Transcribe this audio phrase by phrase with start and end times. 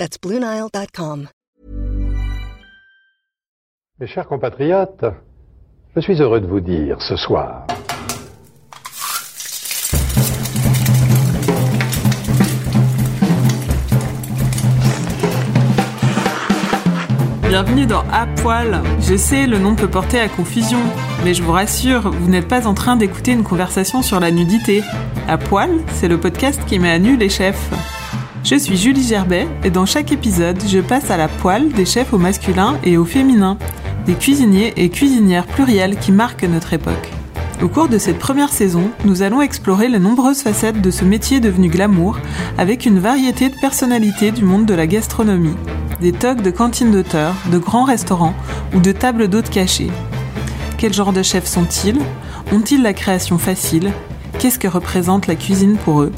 [0.00, 1.28] That's BlueNile.com.
[3.98, 5.04] Mes chers compatriotes,
[5.94, 7.66] je suis heureux de vous dire ce soir
[17.46, 18.80] Bienvenue dans À Poil.
[19.00, 20.80] Je sais, le nom peut porter à confusion,
[21.24, 24.82] mais je vous rassure, vous n'êtes pas en train d'écouter une conversation sur la nudité.
[25.28, 27.99] À Poil, c'est le podcast qui met à nu les chefs.
[28.42, 32.12] Je suis Julie Gerbet et dans chaque épisode, je passe à la poêle des chefs
[32.12, 33.58] au masculin et au féminin,
[34.06, 37.10] des cuisiniers et cuisinières pluriels qui marquent notre époque.
[37.62, 41.40] Au cours de cette première saison, nous allons explorer les nombreuses facettes de ce métier
[41.40, 42.18] devenu glamour
[42.56, 45.56] avec une variété de personnalités du monde de la gastronomie
[46.00, 48.34] des togs de cantines d'auteurs, de grands restaurants
[48.74, 49.90] ou de tables d'hôtes cachées.
[50.78, 51.98] Quel genre de chefs sont-ils?
[52.52, 53.92] Ont-ils la création facile?
[54.38, 56.12] Qu'est-ce que représente la cuisine pour eux?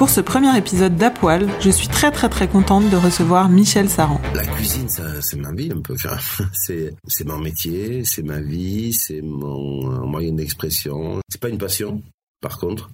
[0.00, 4.18] Pour ce premier épisode d'Apoil, je suis très très très contente de recevoir Michel Saran.
[4.34, 5.94] La cuisine, c'est ma vie un peu.
[6.54, 11.20] C'est, mon métier, c'est ma vie, c'est mon moyen d'expression.
[11.28, 12.02] C'est pas une passion,
[12.40, 12.88] par contre.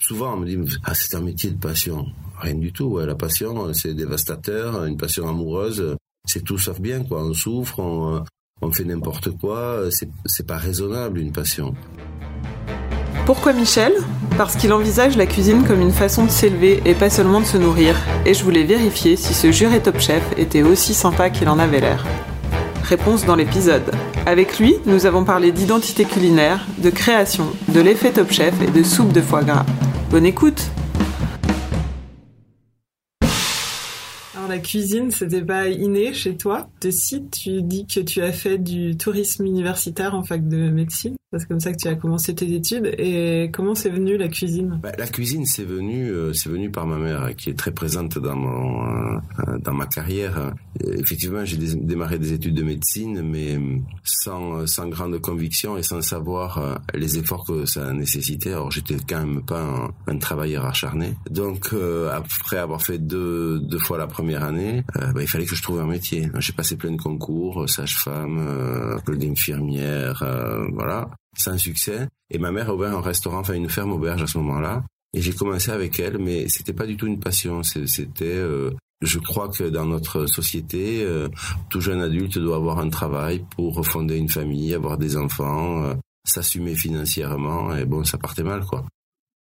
[0.00, 2.06] Souvent, on me dit, ah, c'est un métier de passion.
[2.40, 2.98] Rien du tout.
[2.98, 4.84] La passion, c'est dévastateur.
[4.86, 5.94] Une passion amoureuse,
[6.26, 7.22] c'est tout sauf bien, quoi.
[7.22, 8.24] On souffre, on,
[8.60, 9.88] on fait n'importe quoi.
[9.92, 11.76] C'est pas raisonnable, une passion.
[13.26, 13.92] Pourquoi Michel?
[14.36, 17.58] Parce qu'il envisage la cuisine comme une façon de s'élever et pas seulement de se
[17.58, 17.96] nourrir.
[18.26, 21.80] Et je voulais vérifier si ce juré top chef était aussi sympa qu'il en avait
[21.80, 22.04] l'air.
[22.82, 23.92] Réponse dans l'épisode.
[24.26, 28.82] Avec lui, nous avons parlé d'identité culinaire, de création, de l'effet top chef et de
[28.82, 29.66] soupe de foie gras.
[30.10, 30.70] Bonne écoute
[34.34, 36.68] Alors la cuisine, c'était pas inné chez toi?
[36.80, 41.14] De si tu dis que tu as fait du tourisme universitaire en fac de médecine?
[41.38, 42.92] C'est comme ça que tu as commencé tes études.
[42.98, 44.80] Et comment c'est venu la cuisine?
[44.82, 48.18] Bah, La cuisine, c'est venu, euh, c'est venu par ma mère, qui est très présente
[48.18, 50.52] dans mon, euh, dans ma carrière.
[50.80, 53.58] effectivement, j'ai démarré des études de médecine, mais
[54.02, 58.52] sans, sans grande conviction et sans savoir euh, les efforts que ça nécessitait.
[58.52, 61.14] Alors, j'étais quand même pas un, travailleur acharné.
[61.30, 61.72] Donc,
[62.12, 65.80] après avoir fait deux, deux fois la première année, bah, il fallait que je trouve
[65.80, 66.28] un métier.
[66.38, 70.24] J'ai passé plein de concours, sage-femme, euh, d'infirmière,
[70.72, 72.08] voilà sans succès.
[72.30, 74.82] Et ma mère a ouvert un restaurant, enfin une ferme auberge à ce moment-là.
[75.12, 77.62] Et j'ai commencé avec elle, mais c'était pas du tout une passion.
[77.62, 78.70] C'était, euh,
[79.02, 81.28] je crois que dans notre société, euh,
[81.68, 85.94] tout jeune adulte doit avoir un travail pour refonder une famille, avoir des enfants, euh,
[86.24, 87.74] s'assumer financièrement.
[87.74, 88.84] Et bon, ça partait mal, quoi.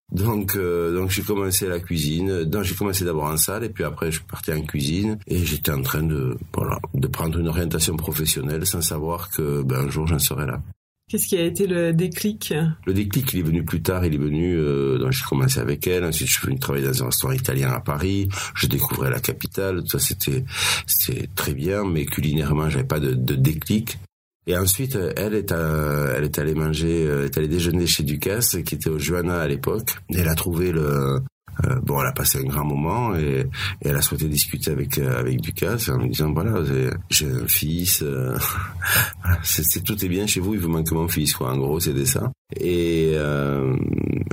[0.09, 2.45] Donc, donc j'ai commencé la cuisine.
[2.45, 5.73] Donc j'ai commencé d'abord en salle et puis après je partais en cuisine et j'étais
[5.73, 10.07] en train de voilà de prendre une orientation professionnelle sans savoir que ben, un jour
[10.07, 10.61] j'en serais là.
[11.09, 12.53] Qu'est-ce qui a été le déclic?
[12.85, 14.05] Le déclic, il est venu plus tard.
[14.05, 14.57] Il est venu.
[14.57, 16.03] Euh, j'ai commencé avec elle.
[16.03, 18.27] Ensuite, je suis venu travailler dans un restaurant italien à Paris.
[18.55, 19.83] Je découvrais la capitale.
[19.83, 20.43] Tout ça, c'était,
[20.85, 21.85] c'était très bien.
[21.85, 23.97] Mais culinairement, j'avais pas de, de déclic.
[24.47, 28.57] Et ensuite, elle est, à, elle est allée manger, elle est allée déjeuner chez Ducasse,
[28.65, 29.95] qui était au Johanna à l'époque.
[30.09, 31.19] Elle a trouvé le,
[31.65, 33.45] euh, bon, elle a passé un grand moment et,
[33.81, 36.61] et elle a souhaité discuter avec euh, avec Ducasse en lui disant voilà
[37.09, 38.37] j'ai un fils, euh,
[39.43, 41.51] c'est tout est bien chez vous, il vous manque mon fils quoi.
[41.51, 42.31] En gros c'était ça.
[42.55, 43.75] Et, euh,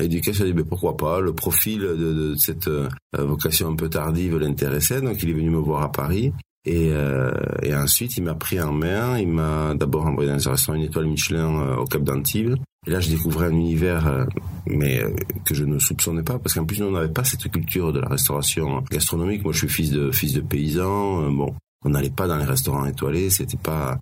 [0.01, 1.21] et Ducasse a dit mais pourquoi pas?
[1.21, 2.71] Le profil de, de cette
[3.17, 6.33] vocation un peu tardive l'intéressait donc il est venu me voir à Paris.
[6.67, 7.31] Et, euh,
[7.63, 9.19] et ensuite, il m'a pris en main.
[9.19, 12.57] Il m'a d'abord envoyé dans un restaurant une étoile Michelin au Cap d'Antibes.
[12.87, 14.25] Et là, je découvrais un univers, euh,
[14.67, 15.11] mais euh,
[15.45, 18.01] que je ne soupçonnais pas, parce qu'en plus, nous, on n'avait pas cette culture de
[18.01, 19.45] la restauration gastronomique.
[19.45, 21.25] Moi, je suis fils de fils de paysan.
[21.25, 21.55] Euh, bon,
[21.85, 23.31] on n'allait pas dans les restaurants étoilés.
[23.31, 23.99] C'était pas,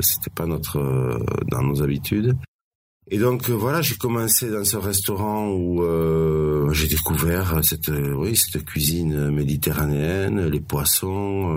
[0.00, 1.18] c'était pas notre
[1.48, 2.36] dans nos habitudes.
[3.10, 5.82] Et donc voilà, j'ai commencé dans ce restaurant où
[6.74, 11.54] j'ai découvert cette, oui, cette cuisine méditerranéenne, les poissons.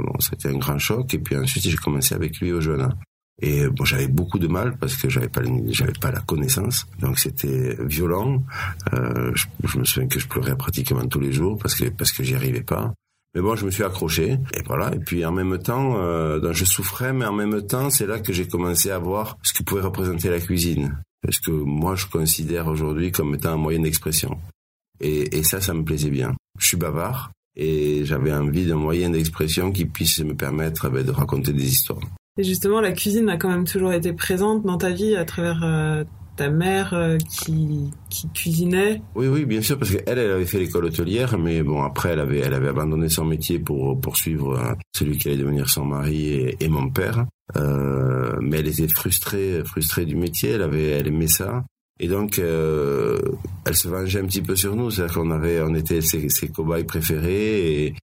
[0.00, 1.12] bon, c'était un grand choc.
[1.12, 2.88] Et puis ensuite, j'ai commencé avec lui au Johanna.
[3.42, 6.86] Et bon, j'avais beaucoup de mal parce que j'avais pas, j'avais pas la connaissance.
[7.00, 8.42] Donc c'était violent.
[8.92, 12.22] Euh, je, me souviens que je pleurais pratiquement tous les jours parce que parce que
[12.22, 12.92] j'y arrivais pas.
[13.34, 14.94] Mais bon, je me suis accroché et voilà.
[14.94, 18.32] Et puis en même temps, euh, je souffrais, mais en même temps, c'est là que
[18.32, 20.96] j'ai commencé à voir ce que pouvait représenter la cuisine.
[21.22, 24.38] Parce que moi, je considère aujourd'hui comme étant un moyen d'expression.
[25.00, 26.34] Et, et ça, ça me plaisait bien.
[26.58, 31.04] Je suis bavard, et j'avais envie d'un moyen d'expression qui puisse me permettre eh ben,
[31.04, 32.00] de raconter des histoires.
[32.40, 35.60] Et justement, la cuisine a quand même toujours été présente dans ta vie à travers
[35.62, 36.04] euh,
[36.36, 39.02] ta mère euh, qui, qui cuisinait.
[39.14, 42.20] Oui, oui, bien sûr, parce qu'elle, elle avait fait l'école hôtelière, mais bon, après, elle
[42.20, 46.28] avait, elle avait abandonné son métier pour poursuivre euh, celui qui allait devenir son mari
[46.28, 47.26] et, et mon père.
[47.58, 50.52] Euh, mais elle était frustrée, frustrée du métier.
[50.52, 51.66] Elle avait, elle aimait ça.
[52.02, 53.20] Et donc, euh,
[53.66, 54.90] elle se vengeait un petit peu sur nous.
[54.90, 57.94] C'est-à-dire qu'on avait, on était ses, ses cobayes préférés et,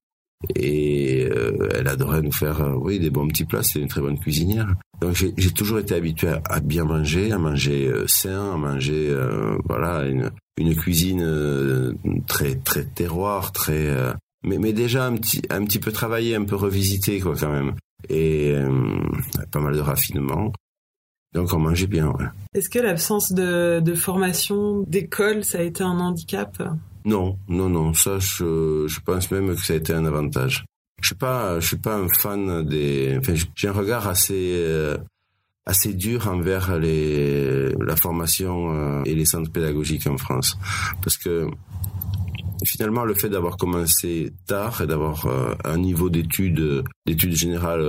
[0.55, 3.63] et euh, elle adorait nous faire, euh, oui, des bons petits plats.
[3.63, 4.67] C'est une très bonne cuisinière.
[5.01, 9.15] Donc, j'ai toujours été habitué à, bien manger, à manger euh, sain, à manger,
[9.65, 10.31] voilà, une,
[10.75, 11.93] cuisine
[12.27, 13.93] très très terroir, très,
[14.43, 17.73] mais, déjà un petit un petit peu travaillé, un peu revisité quoi quand même.
[18.09, 18.55] Et
[19.51, 20.51] pas mal de raffinement.
[21.33, 22.11] Donc on mangeait bien.
[22.55, 26.57] Est-ce que l'absence de formation, d'école, ça a été un handicap?
[27.07, 27.93] Non, non, non.
[27.93, 30.65] Ça, je, pense même que ça a été un avantage.
[31.01, 33.15] Je suis pas, je suis pas un fan des.
[33.17, 34.97] Enfin, j'ai un regard assez euh,
[35.65, 40.57] assez dur envers les la formation euh, et les centres pédagogiques en France,
[41.01, 41.47] parce que
[42.65, 47.85] finalement le fait d'avoir commencé tard et d'avoir euh, un niveau d'études d'études générales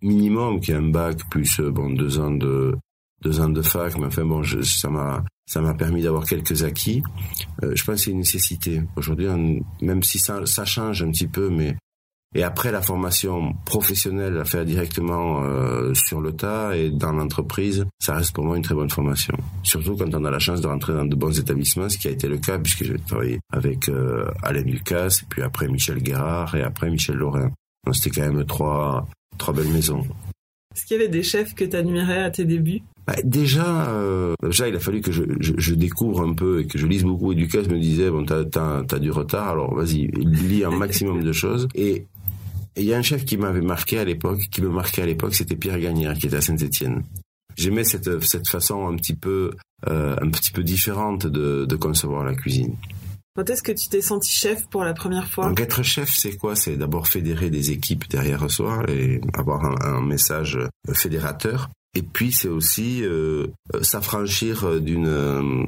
[0.00, 2.74] minimum qui est un bac plus bon deux ans de
[3.20, 7.02] deux ans de fac mais enfin bon ça m'a ça m'a permis d'avoir quelques acquis
[7.62, 9.26] euh, je pense que c'est une nécessité aujourd'hui
[9.80, 11.76] même si ça ça change un petit peu mais
[12.34, 17.84] et après la formation professionnelle à faire directement euh, sur le tas et dans l'entreprise,
[17.98, 19.34] ça reste pour moi une très bonne formation.
[19.62, 22.10] Surtout quand on a la chance de rentrer dans de bons établissements, ce qui a
[22.10, 26.54] été le cas puisque j'ai travaillé avec euh, Alain Lucas et puis après Michel Guérard
[26.54, 27.50] et après Michel Lorrain.
[27.84, 29.06] Donc c'était quand même trois
[29.36, 30.02] trois belles maisons.
[30.74, 32.80] Est-ce qu'il y avait des chefs que tu admirais à tes débuts?
[33.06, 36.66] Bah, déjà, euh, déjà, il a fallu que je, je, je, découvre un peu et
[36.66, 37.32] que je lise beaucoup.
[37.32, 41.66] Et me disait bon, t'as as, du retard, alors vas-y, lis un maximum de choses.
[41.74, 42.06] Et
[42.74, 45.06] et il y a un chef qui m'avait marqué à l'époque, qui me marquait à
[45.06, 47.02] l'époque, c'était Pierre Gagnère, qui était à Saint-Étienne.
[47.54, 49.52] J'aimais cette, cette façon un petit peu,
[49.88, 52.76] euh, un petit peu différente de, de concevoir la cuisine.
[53.36, 55.48] Quand est-ce que tu t'es senti chef pour la première fois?
[55.48, 56.56] Donc être chef, c'est quoi?
[56.56, 60.58] C'est d'abord fédérer des équipes derrière soi et avoir un, un message
[60.92, 61.68] fédérateur.
[61.94, 63.46] Et puis c'est aussi euh,
[63.82, 65.64] s'affranchir d'une euh,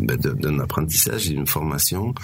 [0.00, 2.14] d'un apprentissage, d'une formation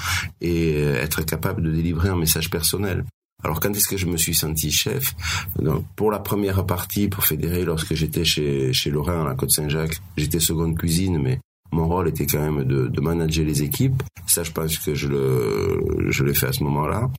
[0.40, 3.04] et être capable de délivrer un message personnel.
[3.42, 5.14] Alors quand est-ce que je me suis senti chef?
[5.58, 9.98] Donc, Pour la première partie, pour fédérer, lorsque j'étais chez, chez Lorrain à la Côte-Saint-Jacques,
[10.16, 11.40] j'étais seconde cuisine, mais
[11.72, 14.02] mon rôle était quand même de, de manager les équipes.
[14.26, 17.10] Ça, je pense que je le, je l'ai fait à ce moment-là.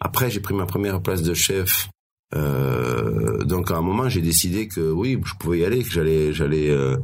[0.00, 1.88] Après, j'ai pris ma première place de chef.
[2.34, 6.32] Euh, donc à un moment, j'ai décidé que oui, je pouvais y aller, que j'allais,
[6.32, 6.96] j'allais, euh,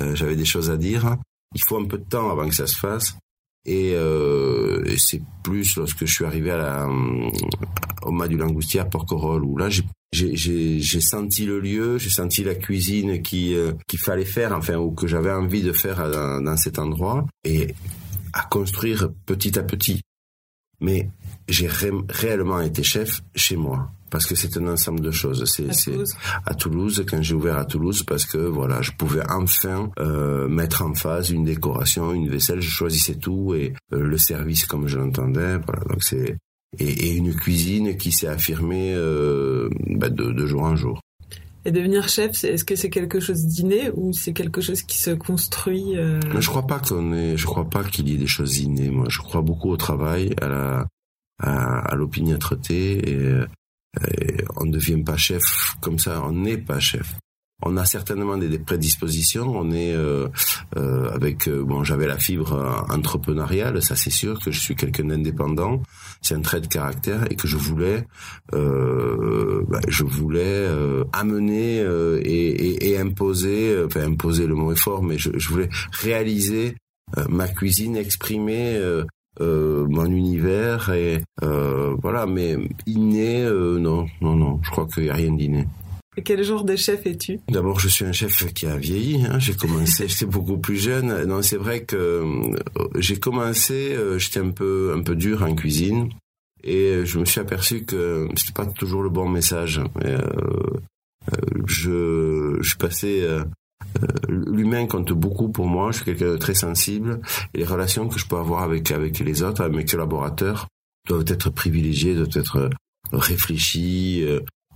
[0.00, 1.16] euh, j'avais des choses à dire.
[1.54, 3.16] Il faut un peu de temps avant que ça se fasse.
[3.66, 6.88] Et, euh, et c'est plus lorsque je suis arrivé à la,
[8.02, 9.68] au mas du Langoustier à Porquerolles où là
[10.12, 13.54] j'ai senti le lieu, j'ai senti la cuisine qui
[13.86, 17.74] qu'il fallait faire, enfin ou que j'avais envie de faire dans, dans cet endroit et
[18.32, 20.00] à construire petit à petit.
[20.80, 21.10] Mais
[21.46, 25.44] j'ai ré réellement été chef chez moi parce que c'est un ensemble de choses.
[25.44, 26.16] C'est à, Toulouse.
[26.46, 30.82] à Toulouse quand j'ai ouvert à Toulouse parce que voilà, je pouvais enfin euh, mettre
[30.82, 32.60] en phase une décoration, une vaisselle.
[32.60, 35.58] Je choisissais tout et euh, le service comme je l'entendais.
[35.58, 36.36] Voilà, donc c'est
[36.78, 41.00] et, et, une cuisine qui s'est affirmée euh, bah de, de jour en jour.
[41.64, 45.10] Et devenir chef, est-ce que c'est quelque chose d'inné ou c'est quelque chose qui se
[45.10, 46.18] construit euh...
[46.38, 48.88] Je crois pas qu'on est, je crois pas qu'il y ait des choses innées.
[48.88, 50.86] Moi, je crois beaucoup au travail, à la,
[51.38, 53.10] à, à l'opiniâtreté.
[53.10, 53.40] Et,
[54.08, 56.22] et on ne devient pas chef comme ça.
[56.24, 57.14] On n'est pas chef
[57.62, 59.46] on a certainement des, prédispositions.
[59.48, 60.28] On est euh,
[60.76, 65.04] euh, avec euh, bon, j'avais la fibre entrepreneuriale, ça c'est sûr que je suis quelqu'un
[65.04, 65.82] d'indépendant.
[66.22, 68.06] C'est un trait de caractère et que je voulais,
[68.54, 74.72] euh, bah, je voulais euh, amener euh, et, et, et, imposer, enfin imposer le mot
[74.72, 76.76] est fort, mais je, je voulais réaliser
[77.28, 78.78] ma cuisine, exprimer.
[79.40, 82.56] Mon univers et voilà mais
[82.86, 85.66] inné non non non je crois qu'il y a rien d'inné
[86.24, 87.40] quel genre de chef es-tu?
[87.48, 89.24] D'abord, je suis un chef qui a vieilli.
[89.24, 89.38] Hein.
[89.38, 91.24] J'ai commencé, j'étais beaucoup plus jeune.
[91.24, 92.58] Non, c'est vrai que euh,
[92.96, 96.10] j'ai commencé, euh, j'étais un peu un peu dur en cuisine,
[96.64, 99.80] et je me suis aperçu que c'était pas toujours le bon message.
[100.02, 100.20] Et, euh,
[101.66, 102.78] je, je suis
[103.80, 104.06] passé.
[104.28, 105.90] L'humain compte beaucoup pour moi.
[105.90, 107.20] Je suis quelqu'un de très sensible,
[107.54, 110.68] et les relations que je peux avoir avec avec les autres, avec mes collaborateurs,
[111.08, 112.70] doivent être privilégiées, doivent être
[113.12, 114.26] réfléchies.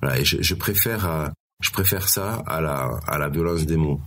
[0.00, 1.28] Voilà, et je, je préfère euh,
[1.62, 4.00] je préfère ça à la à la violence des mots.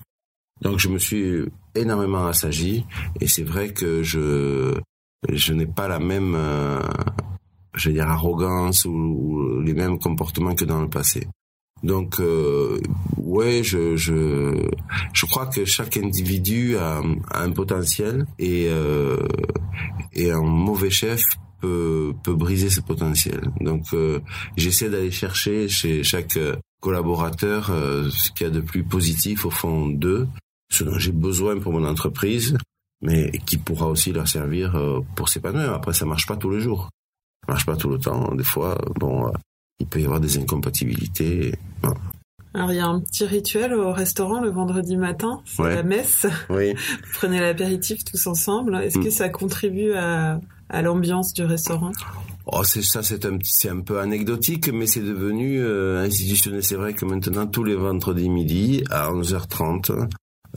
[0.61, 2.85] Donc je me suis énormément assagi
[3.21, 4.75] et c'est vrai que je
[5.29, 6.81] je n'ai pas la même euh,
[7.77, 11.27] je veux dire, arrogance ou, les mêmes comportements que dans le passé.
[11.83, 12.79] Donc, euh,
[13.17, 14.69] ouais, je, je,
[15.13, 17.01] je crois que chaque individu a,
[17.33, 19.27] un potentiel et, euh,
[20.13, 21.21] et un mauvais chef
[21.61, 23.41] peut, peut briser ce potentiel.
[23.61, 24.19] Donc, euh,
[24.55, 26.37] j'essaie d'aller chercher chez chaque
[26.79, 30.27] collaborateur euh, ce qu'il y a de plus positif au fond d'eux,
[30.69, 32.57] ce dont j'ai besoin pour mon entreprise,
[33.01, 35.73] mais qui pourra aussi leur servir euh, pour s'épanouir.
[35.73, 36.89] Après, ça marche pas tous les jours.
[37.45, 38.33] Ça marche pas tout le temps.
[38.35, 39.31] Des fois, bon,
[39.79, 41.55] il peut y avoir des incompatibilités.
[42.53, 46.25] Alors, il y a un petit rituel au restaurant le vendredi matin, c'est la messe.
[46.49, 46.73] Oui.
[46.73, 48.75] Vous prenez l'apéritif tous ensemble.
[48.77, 49.11] Est-ce que mm.
[49.11, 51.91] ça contribue à, à l'ambiance du restaurant?
[52.47, 56.63] Oh, c'est ça, c'est un, c'est un peu anecdotique, mais c'est devenu euh, institutionnel.
[56.63, 60.07] C'est vrai que maintenant, tous les vendredis midi, à 11h30,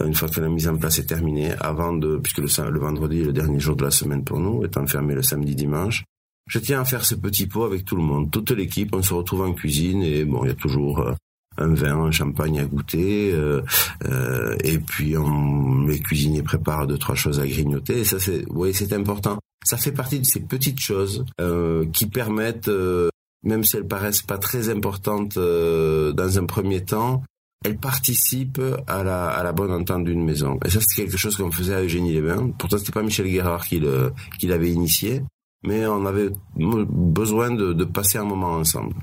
[0.04, 3.20] une fois que la mise en place est terminée, avant de, puisque le, le vendredi
[3.20, 6.04] est le dernier jour de la semaine pour nous, étant fermé le samedi dimanche,
[6.50, 8.92] je tiens à faire ce petit pot avec tout le monde, toute l'équipe.
[8.92, 11.12] On se retrouve en cuisine et bon, il y a toujours euh,
[11.58, 13.62] un vin, un champagne à goûter, euh,
[14.04, 18.00] euh, et puis on, les cuisiniers préparent deux trois choses à grignoter.
[18.00, 19.38] Et ça, c'est, oui, c'est important.
[19.64, 23.10] Ça fait partie de ces petites choses euh, qui permettent, euh,
[23.44, 27.22] même si elles paraissent pas très importantes euh, dans un premier temps,
[27.64, 30.58] elle participe à la, à la bonne entente d'une maison.
[30.64, 32.50] Et ça, c'est quelque chose qu'on faisait à Eugénie Lévin.
[32.58, 35.22] Pourtant, c'était pas Michel Guérard qui, le, qui l'avait initié,
[35.62, 38.94] mais on avait besoin de, de passer un moment ensemble.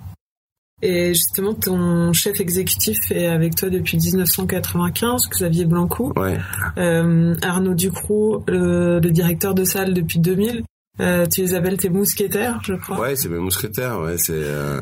[0.82, 6.14] Et justement, ton chef exécutif est avec toi depuis 1995, Xavier Blancou.
[6.16, 6.38] Ouais.
[6.78, 10.64] Euh, Arnaud Ducroux, le, le, directeur de salle depuis 2000.
[11.00, 13.00] Euh, tu les appelles tes mousquetaires, je crois.
[13.00, 14.00] Ouais, c'est mes mousquetaires.
[14.00, 14.80] Ouais, c'est euh,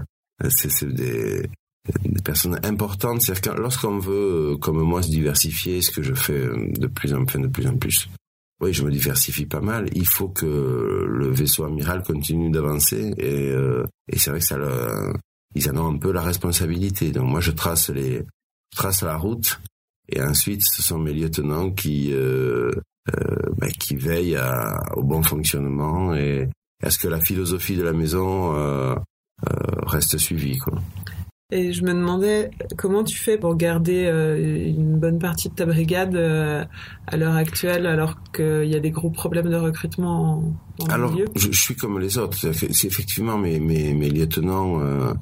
[0.50, 1.48] c'est des
[2.04, 3.22] des personnes importantes.
[3.22, 6.46] C'est-à-dire que lorsqu'on veut, comme moi, se diversifier, ce que je fais
[6.78, 8.10] de plus en plus, de plus en plus.
[8.62, 9.90] Oui, je me diversifie pas mal.
[9.94, 14.58] Il faut que le vaisseau amiral continue d'avancer et, euh, et c'est vrai que ça
[14.58, 15.14] le,
[15.56, 17.12] ils en ont un peu la responsabilité.
[17.12, 18.24] Donc moi, je trace les,
[18.72, 19.60] je trace la route
[20.10, 22.72] et ensuite, ce sont mes lieutenants qui, euh,
[23.58, 26.48] ben, qui veillent à, au bon fonctionnement et
[26.84, 28.96] à ce que la philosophie de la maison euh,
[29.48, 30.58] euh reste suivie.
[30.58, 30.82] Quoi.
[31.52, 35.68] Et je me demandais comment tu fais pour garder euh, une bonne partie de ta
[35.68, 36.66] brigade euh,
[37.06, 40.44] à l'heure actuelle, alors qu'il y a des gros problèmes de recrutement
[40.80, 41.28] dans alors, milieu?
[41.36, 42.36] Je, je suis comme les autres.
[42.52, 45.14] C'est effectivement mes, mes, mes lieutenants, euh,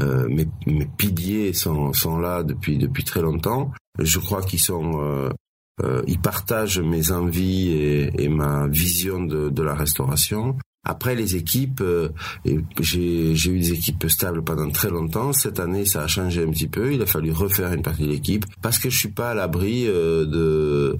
[0.00, 3.72] euh, mes, mes piliers sont, sont là depuis depuis très longtemps.
[3.98, 9.62] Je crois qu'ils sont euh, ils partagent mes envies et, et ma vision de, de
[9.62, 10.58] la restauration.
[10.82, 12.08] Après les équipes, euh,
[12.80, 15.32] j'ai eu des équipes stables pendant très longtemps.
[15.32, 16.94] Cette année, ça a changé un petit peu.
[16.94, 19.86] Il a fallu refaire une partie de l'équipe parce que je suis pas à l'abri
[19.86, 20.96] euh, de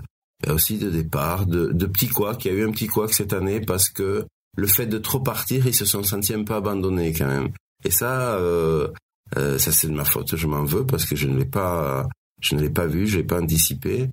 [0.48, 2.44] aussi de départ, de, de petits couacs.
[2.44, 5.20] Il y a eu un petit couac cette année parce que le fait de trop
[5.20, 7.48] partir, ils se sont sentis un peu abandonnés quand même.
[7.84, 8.88] Et ça, euh,
[9.36, 10.36] euh ça c'est de ma faute.
[10.36, 12.06] Je m'en veux parce que je ne l'ai pas,
[12.42, 14.10] je ne l'ai pas vu, je l'ai pas anticipé.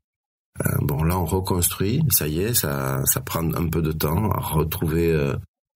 [0.80, 2.02] bon, là, on reconstruit.
[2.10, 5.14] Ça y est, ça, ça prend un peu de temps à retrouver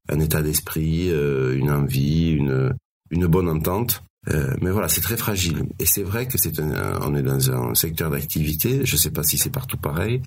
[0.09, 2.73] un état d'esprit, euh, une envie, une,
[3.09, 4.03] une bonne entente.
[4.29, 5.63] Euh, mais voilà, c'est très fragile.
[5.79, 9.11] Et c'est vrai que c'est un, on est dans un secteur d'activité, je ne sais
[9.11, 10.21] pas si c'est partout pareil,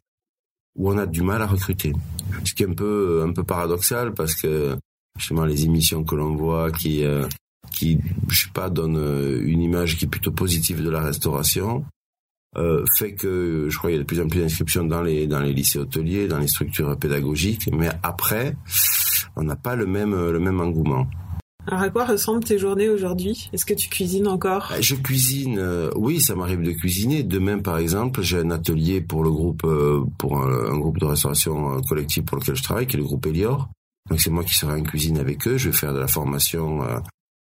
[0.76, 1.92] où on a du mal à recruter.
[2.44, 4.76] Ce qui est un peu, un peu paradoxal parce que
[5.16, 7.28] justement les émissions que l'on voit qui, euh,
[7.70, 11.84] qui, je sais pas, donnent une image qui est plutôt positive de la restauration,
[12.56, 15.26] euh, fait que je crois qu'il y a de plus en plus d'inscriptions dans les
[15.26, 18.56] dans les lycées hôteliers, dans les structures pédagogiques, mais après
[19.36, 21.06] on n'a pas le même le même engouement.
[21.66, 23.48] Alors à quoi ressemblent tes journées aujourd'hui?
[23.52, 24.66] Est-ce que tu cuisines encore?
[24.70, 27.22] Bah, Je cuisine, euh, oui, ça m'arrive de cuisiner.
[27.22, 31.80] Demain, par exemple, j'ai un atelier pour le groupe, euh, pour un, groupe de restauration
[31.88, 33.70] collective pour lequel je travaille, qui est le groupe Elior.
[34.10, 35.56] Donc c'est moi qui serai en cuisine avec eux.
[35.56, 36.82] Je vais faire de la formation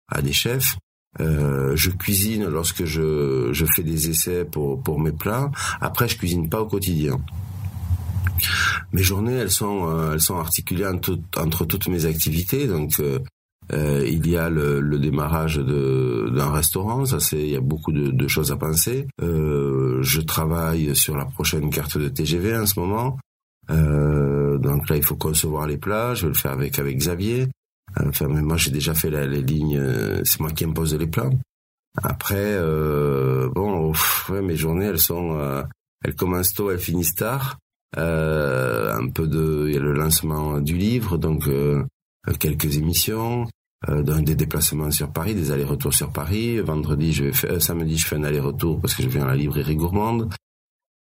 [0.08, 0.78] à des chefs.
[1.20, 5.52] Euh, je cuisine lorsque je, je fais des essais pour, pour mes plats.
[5.80, 7.20] Après, je cuisine pas au quotidien.
[8.94, 12.68] Mes journées, elles sont, euh, elles sont articulées entre, toutes mes activités.
[12.68, 13.20] Donc, euh,
[13.72, 17.94] euh il y a le, le démarrage d'un restaurant, ça c'est il y a beaucoup
[17.94, 19.08] de, de choses à penser.
[19.20, 23.18] Je travaille sur la prochaine carte de TGV en ce moment.
[23.70, 26.14] Donc là, il faut concevoir les plats.
[26.14, 27.48] Je vais le faire avec avec Xavier.
[28.00, 29.78] Enfin, moi, j'ai déjà fait la, les lignes.
[29.78, 31.32] Euh, c'est moi qui impose les plans.
[32.02, 33.94] Après, euh, bon,
[34.30, 35.62] ouais, mes journées, elles sont, euh,
[36.04, 37.58] elles commencent tôt, elles finissent tard.
[37.98, 41.84] Euh, un peu de, il y a le lancement du livre, donc euh,
[42.40, 43.48] quelques émissions,
[43.88, 46.60] des déplacements sur Paris, des allers-retours sur Paris.
[46.62, 49.36] Vendredi, je vais faire, samedi, je fais un aller-retour parce que je viens à la
[49.36, 50.34] librairie gourmande.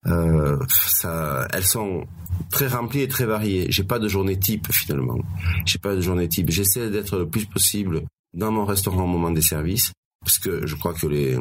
[0.07, 2.05] Euh, ça, elles sont
[2.49, 3.67] très remplies et très variées.
[3.69, 5.19] J'ai pas de journée type finalement.
[5.65, 6.49] J'ai pas de journée type.
[6.49, 9.91] J'essaie d'être le plus possible dans mon restaurant au moment des services
[10.23, 11.37] parce que je crois que les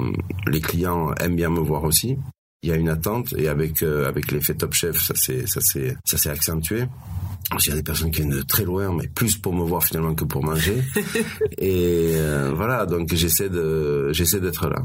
[0.47, 2.19] les clients aiment bien me voir aussi.
[2.62, 5.61] Il y a une attente et avec euh, avec l'effet Top Chef, ça c'est ça
[5.61, 6.85] c'est ça s'est accentué.
[7.64, 9.85] Il y a des personnes qui viennent de très loin, mais plus pour me voir
[9.85, 10.83] finalement que pour manger.
[11.59, 14.83] et euh, voilà, donc j'essaie de j'essaie d'être là.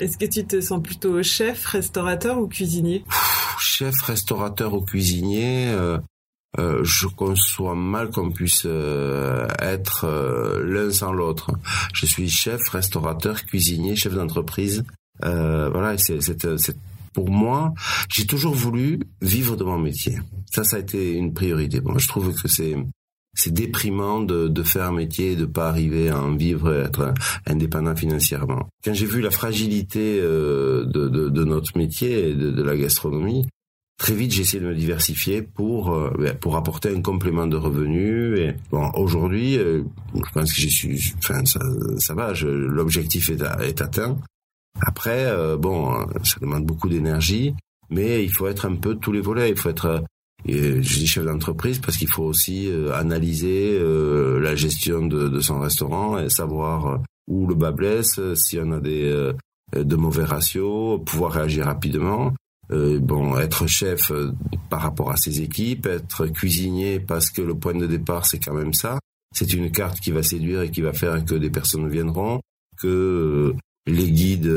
[0.00, 3.04] Est-ce que tu te sens plutôt chef, restaurateur ou cuisinier?
[3.58, 5.98] Chef, restaurateur ou cuisinier, euh,
[6.58, 11.50] euh, je conçois mal qu'on puisse euh, être euh, l'un sans l'autre.
[11.92, 14.84] Je suis chef, restaurateur, cuisinier, chef d'entreprise.
[15.24, 16.18] Euh, voilà, c'est
[17.12, 17.74] pour moi,
[18.08, 20.20] j'ai toujours voulu vivre de mon métier.
[20.52, 21.80] Ça, ça a été une priorité.
[21.80, 22.76] Bon, je trouve que c'est
[23.38, 26.80] c'est déprimant de, de, faire un métier et de pas arriver à en vivre et
[26.80, 27.14] être
[27.46, 28.68] indépendant financièrement.
[28.84, 33.48] Quand j'ai vu la fragilité euh, de, de, de, notre métier et de, la gastronomie,
[33.96, 37.56] très vite j'ai essayé de me diversifier pour euh, ben, pour apporter un complément de
[37.56, 38.40] revenus.
[38.40, 39.84] Et bon, aujourd'hui, euh,
[40.16, 41.60] je pense que j'y suis, enfin ça,
[41.98, 44.18] ça va, l'objectif est, est, atteint.
[44.80, 47.54] Après, bon, ça demande beaucoup d'énergie,
[47.90, 49.50] mais il faut être un peu tous les volets.
[49.50, 50.04] Il faut être
[50.48, 55.40] et je dis chef d'entreprise parce qu'il faut aussi euh, analyser euh, la gestion de,
[55.40, 59.32] son restaurant et savoir euh, où le bas blesse, s'il y en a des
[59.76, 62.32] de mauvais ratios, pouvoir réagir rapidement.
[62.70, 64.10] bon, être chef
[64.70, 68.54] par rapport à ses équipes, être cuisinier parce que le point de départ c'est quand
[68.54, 68.98] même ça.
[69.34, 72.40] C'est une carte qui va séduire et qui va faire que des personnes viendront,
[72.80, 73.54] que
[73.86, 74.50] les guides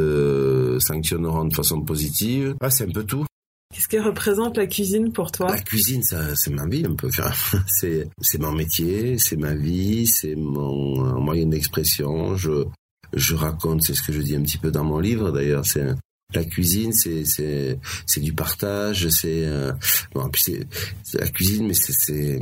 [0.80, 2.56] sanctionneront de façon positive.
[2.62, 3.26] Ah, c'est un peu tout.
[3.72, 5.48] Qu'est-ce que représente la cuisine pour toi?
[5.48, 7.10] La cuisine, ça, c'est ma vie un peu.
[7.68, 12.36] c'est, c'est mon métier, c'est ma vie, c'est mon moyen d'expression.
[12.36, 12.66] Je,
[13.14, 15.66] je raconte, c'est ce que je dis un petit peu dans mon livre d'ailleurs.
[15.66, 15.86] C'est
[16.34, 19.08] la cuisine, c'est c'est c'est du partage.
[19.10, 19.72] C'est euh,
[20.14, 22.40] bon, puis c'est, la cuisine, mais c'est c'est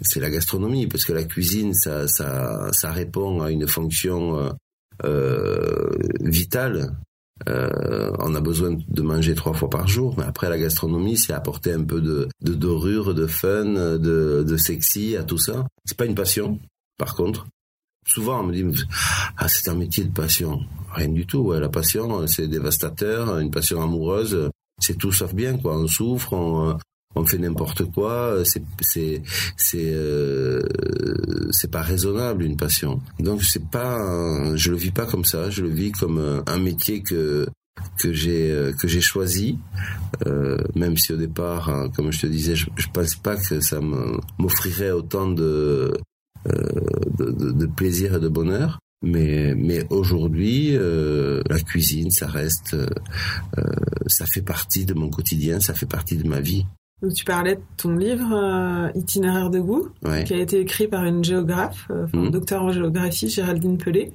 [0.00, 4.50] c'est la gastronomie parce que la cuisine, ça ça ça répond à une fonction euh,
[5.04, 6.94] euh vitale
[7.48, 11.32] euh, on a besoin de manger trois fois par jour, mais après la gastronomie, c'est
[11.32, 15.66] apporter un peu de, dorure, de fun, de, de sexy à tout ça.
[15.84, 16.58] C'est pas une passion,
[16.98, 17.46] par contre.
[18.06, 18.84] Souvent, on me dit,
[19.36, 20.60] ah, c'est un métier de passion.
[20.92, 21.52] Rien du tout.
[21.52, 23.38] La passion, c'est dévastateur.
[23.38, 24.50] Une passion amoureuse,
[24.80, 25.76] c'est tout sauf bien, quoi.
[25.78, 26.76] On souffre, on,
[27.14, 29.22] on fait n'importe quoi, c'est c'est
[29.56, 30.62] c'est euh,
[31.50, 33.00] c'est pas raisonnable une passion.
[33.18, 33.98] Donc c'est pas,
[34.56, 37.46] je le vis pas comme ça, je le vis comme un métier que
[37.98, 39.58] que j'ai euh, que j'ai choisi,
[40.26, 43.60] euh, même si au départ, hein, comme je te disais, je, je pense pas que
[43.60, 43.80] ça
[44.38, 45.92] m'offrirait autant de,
[46.46, 46.62] euh,
[47.18, 48.78] de, de, de plaisir et de bonheur.
[49.04, 52.86] Mais, mais aujourd'hui, euh, la cuisine, ça reste, euh,
[54.06, 56.66] ça fait partie de mon quotidien, ça fait partie de ma vie.
[57.02, 59.88] Donc, tu parlais de ton livre euh, Itinéraire de goût,
[60.24, 62.30] qui a été écrit par une géographe, euh, mmh.
[62.30, 64.12] docteur en géographie, Géraldine Pelé.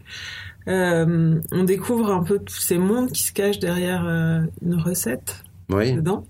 [0.69, 5.43] Euh, on découvre un peu tous ces mondes qui se cachent derrière euh, une recette
[5.69, 5.93] oui.
[5.93, 6.23] dedans.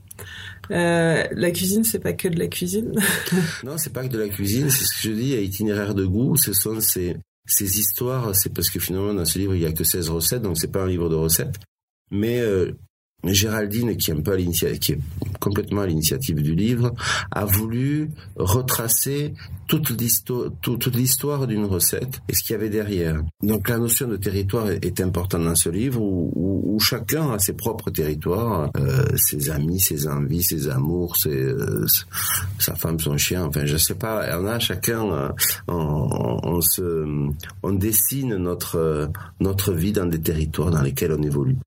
[0.70, 2.93] la cuisine, c'est pas que de la cuisine.
[3.63, 4.70] non, c'est pas que de la cuisine.
[4.72, 5.36] C'est ce que je dis.
[5.36, 8.36] À itinéraire de goût, ce sont ces, ces histoires.
[8.36, 10.72] C'est parce que finalement, dans ce livre, il y a que 16 recettes, donc c'est
[10.72, 11.56] pas un livre de recettes.
[12.10, 12.41] Mais
[13.23, 14.99] Géraldine, qui est un peu qui est
[15.39, 16.93] complètement à l'initiative du livre,
[17.32, 19.34] a voulu retracer
[19.67, 23.21] toute l'histoire, d'une recette et ce qu'il y avait derrière.
[23.41, 27.53] Donc la notion de territoire est, importante dans ce livre où, où, chacun a ses
[27.53, 31.86] propres territoires, euh, ses amis, ses envies, ses amours, ses, euh,
[32.60, 33.45] sa femme, son chien.
[33.45, 34.25] Enfin, je sais pas.
[34.39, 35.30] On a chacun, euh,
[35.67, 37.06] on, on, se,
[37.63, 41.58] on dessine notre notre vie dans des territoires dans lesquels on évolue.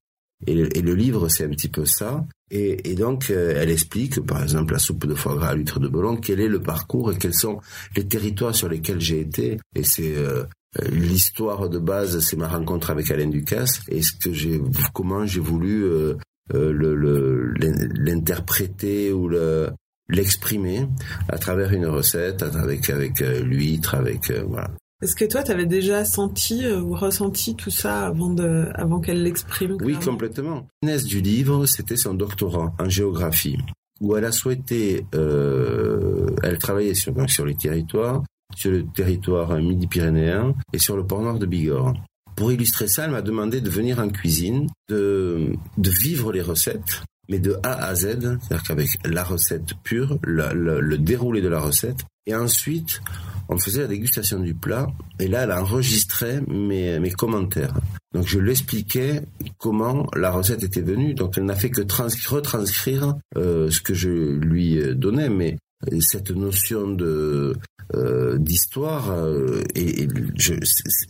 [0.47, 2.25] Et le, et le livre, c'est un petit peu ça.
[2.49, 5.79] Et, et donc, euh, elle explique, par exemple, la soupe de foie gras à l'huître
[5.79, 7.59] de Boulogne, quel est le parcours et quels sont
[7.95, 9.59] les territoires sur lesquels j'ai été.
[9.75, 10.43] Et c'est euh,
[10.91, 14.61] l'histoire de base, c'est ma rencontre avec Alain Ducasse et ce que j'ai,
[14.93, 16.15] comment j'ai voulu euh,
[16.53, 19.69] le, l'interpréter ou le
[20.09, 20.89] l'exprimer
[21.29, 24.69] à travers une recette, avec avec l'huître, avec voilà.
[25.01, 28.99] Est-ce que toi, tu avais déjà senti euh, ou ressenti tout ça avant, de, avant
[28.99, 30.67] qu'elle l'exprime Oui, complètement.
[30.83, 33.57] L'inès du livre, c'était son doctorat en géographie,
[33.99, 38.21] où elle a souhaité, euh, elle travaillait sur, sur les territoires,
[38.55, 41.95] sur le territoire midi-pyrénéen et sur le port nord de Bigorre.
[42.35, 47.01] Pour illustrer ça, elle m'a demandé de venir en cuisine, de, de vivre les recettes,
[47.27, 52.05] mais de A à Z, c'est-à-dire qu'avec la recette pure, le déroulé de la recette,
[52.27, 53.01] et ensuite
[53.51, 54.87] on faisait la dégustation du plat
[55.19, 57.73] et là elle enregistrait mes, commentaires.
[58.13, 59.21] Donc je l'expliquais
[59.57, 61.13] comment la recette était venue.
[61.13, 61.81] Donc elle n'a fait que
[62.27, 65.57] retranscrire euh, ce que je lui donnais, mais
[65.99, 67.55] cette notion de
[67.93, 70.07] euh, d'histoire euh, et,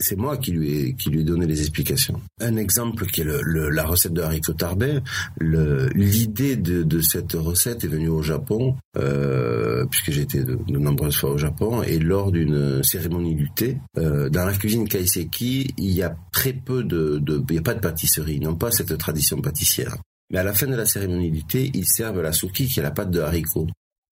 [0.00, 2.20] c'est moi qui lui ai qui lui ai donné les explications.
[2.40, 5.00] Un exemple qui est le, la recette de haricots tarbais.
[5.40, 11.16] L'idée de, de, cette recette est venue au Japon euh, puisque j'ai été de, nombreuses
[11.16, 15.90] fois au Japon et lors d'une cérémonie du thé euh, dans la cuisine kaiseki il
[15.90, 18.96] y a très peu de, de il n'y a pas de pâtisserie, non pas cette
[18.98, 19.96] tradition pâtissière.
[20.30, 22.82] Mais à la fin de la cérémonie du thé, ils servent la souki qui est
[22.82, 23.66] la pâte de haricot.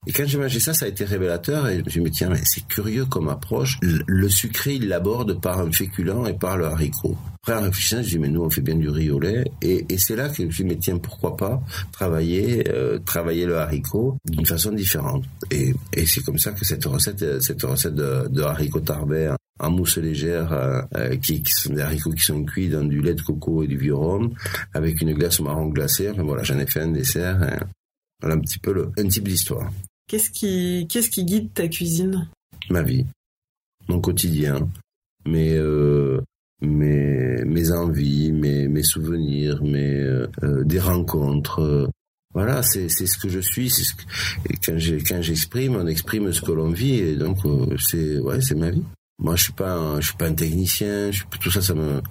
[0.07, 2.67] Et quand j'ai mangé ça, ça a été révélateur et je me dis, tiens, c'est
[2.67, 3.79] curieux comme approche.
[3.83, 7.19] Le sucré, il l'aborde par un féculent et par le haricot.
[7.43, 9.45] Après, en réfléchissant, je dis, mais nous, on fait bien du riz au lait.
[9.61, 13.59] Et, c'est là que je me dis, mais tiens, pourquoi pas travailler, euh, travailler le
[13.59, 15.25] haricot d'une façon différente.
[15.51, 15.75] Et,
[16.07, 20.51] c'est comme ça que cette recette, cette recette de, de haricot tarbet en mousse légère,
[20.55, 23.63] euh, euh, qui, qui, sont des haricots qui sont cuits dans du lait de coco
[23.63, 24.33] et du vieux rhum,
[24.73, 26.09] avec une glace marron glacée.
[26.09, 27.43] Enfin, voilà, j'en ai fait un dessert.
[27.43, 27.67] Hein.
[28.23, 29.71] Voilà un petit peu le, un type d'histoire.
[30.11, 30.31] Qu'est-ce
[31.09, 32.29] qui, guide ta cuisine?
[32.69, 33.07] Ma vie,
[33.89, 34.69] mon quotidien,
[35.25, 36.21] mes, euh,
[36.61, 41.89] envies, mes, souvenirs, mes, euh, euh, des rencontres.
[42.35, 43.73] voilà, c'est, ce que je suis.
[44.67, 44.77] Quand,
[45.21, 46.95] j'exprime, on exprime ce que l'on vit.
[46.95, 47.39] Et donc,
[47.79, 48.83] c'est, ouais, c'est ma vie.
[49.21, 51.13] Moi, je suis suis pas un technicien.
[51.41, 52.03] Tout ça, ça me,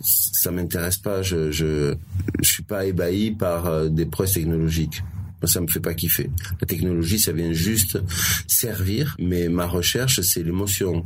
[0.00, 1.22] ça m'intéresse pas.
[1.22, 1.96] Je, je,
[2.42, 5.02] suis pas ébahi par des prouesses technologiques
[5.44, 6.30] ça me fait pas kiffer.
[6.60, 7.98] La technologie, ça vient juste
[8.46, 11.04] servir, mais ma recherche, c'est l'émotion.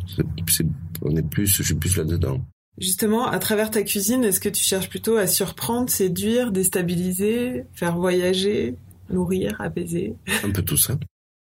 [1.03, 2.45] on est plus, je suis plus là-dedans.
[2.81, 7.97] Justement, à travers ta cuisine, est-ce que tu cherches plutôt à surprendre, séduire, déstabiliser, faire
[7.97, 8.77] voyager,
[9.11, 10.15] nourrir, apaiser?
[10.45, 10.97] Un peu tout ça.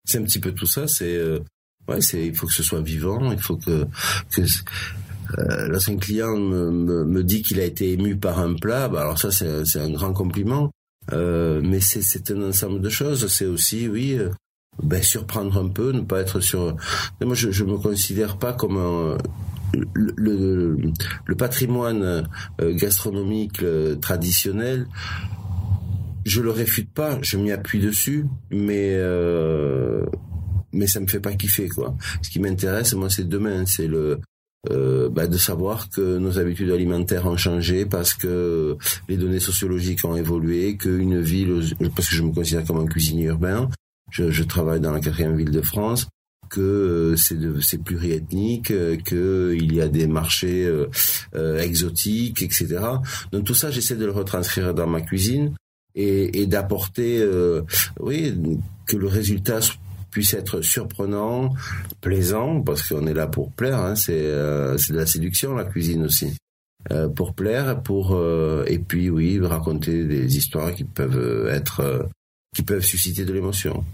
[0.07, 0.89] C'est un petit peu tout ça.
[0.89, 1.41] C'est euh,
[1.87, 3.31] ouais, c'est il faut que ce soit vivant.
[3.31, 3.87] Il faut que
[4.35, 4.41] que
[5.39, 9.03] euh, lorsqu'un client me, me, me dit qu'il a été ému par un plat, bah
[9.03, 10.71] alors ça c'est un grand compliment.
[11.13, 13.27] Euh, mais c'est un ensemble de choses.
[13.29, 14.31] C'est aussi, oui, euh,
[14.83, 16.77] ben, surprendre un peu, ne pas être sur.
[17.21, 19.19] moi, je, je me considère pas comme un,
[19.95, 20.77] le,
[21.27, 22.27] le, patrimoine
[22.61, 23.63] euh, gastronomique
[24.01, 24.87] traditionnel.
[26.25, 30.05] Je le réfute pas, je m'y appuie dessus, mais euh,
[30.73, 31.97] mais ça me fait pas kiffer quoi.
[32.21, 34.21] Ce qui m'intéresse, moi, c'est demain, c'est le
[34.71, 38.77] euh, bah, de savoir que nos habitudes alimentaires ont changé parce que
[39.09, 41.63] les données sociologiques ont évolué, qu'une ville,
[41.95, 43.69] parce que je me considère comme un cuisinier urbain,
[44.11, 46.09] je, je travaille dans la quatrième ville de France,
[46.49, 50.87] que euh, c'est pluriethnique, euh, que il y a des marchés euh,
[51.35, 52.79] euh, exotiques, etc.
[53.33, 55.55] Donc tout ça, j'essaie de le retranscrire dans ma cuisine
[55.95, 57.25] et, et d'apporter,
[58.01, 58.35] oui,
[58.87, 59.61] que le résultat
[60.19, 61.55] puisse être surprenant,
[62.01, 63.79] plaisant, parce qu'on est là pour plaire.
[63.79, 66.37] Hein, c'est euh, de la séduction la cuisine aussi.
[66.91, 72.09] Euh, pour plaire, pour euh, et puis oui raconter des histoires qui peuvent être
[72.53, 73.85] qui peuvent susciter de l'émotion.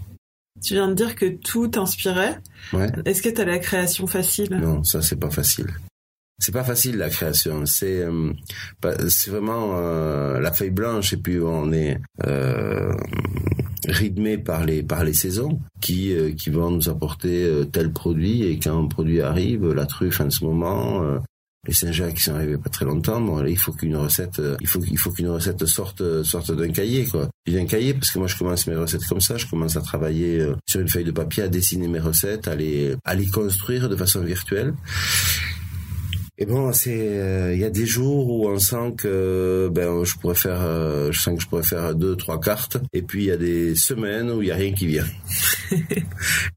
[0.63, 2.39] Tu viens de dire que tout t'inspirait.
[2.73, 2.89] Ouais.
[3.05, 4.49] Est-ce que tu as la création facile?
[4.59, 5.67] Non, ça c'est pas facile.
[6.39, 7.67] C'est pas facile la création.
[7.67, 8.33] C'est euh,
[9.09, 12.91] c'est vraiment euh, la feuille blanche et puis on est euh,
[13.87, 18.59] rythmé par les par les saisons qui euh, qui vont nous apporter tel produit et
[18.59, 21.03] quand un produit arrive, la truffe en ce moment.
[21.67, 24.67] les Saint-Jacques qui sont arrivés pas très longtemps, bon, là, il faut qu'une recette, il
[24.67, 27.27] faut, il faut qu'une recette sorte, sorte d'un cahier, quoi.
[27.47, 30.47] D'un cahier, parce que moi, je commence mes recettes comme ça, je commence à travailler
[30.67, 33.95] sur une feuille de papier, à dessiner mes recettes, à les, à les construire de
[33.95, 34.75] façon virtuelle.
[36.37, 40.17] Et bon, c'est euh, il y a des jours où on sent que ben je
[40.17, 42.77] pourrais faire, euh, je sens que je pourrais faire deux trois cartes.
[42.91, 45.07] Et puis il y a des semaines où il y a rien qui vient.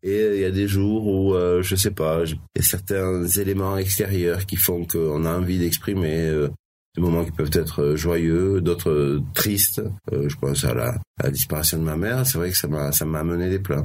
[0.03, 3.25] et il y a des jours où euh, je sais pas, il y a certains
[3.25, 6.49] éléments extérieurs qui font qu'on a envie d'exprimer.
[6.97, 9.81] des moments qui peuvent être joyeux, d'autres tristes.
[10.11, 10.89] je pense à la,
[11.21, 12.27] à la disparition de ma mère.
[12.27, 13.83] C'est vrai que ça m'a ça m'a amené des plats.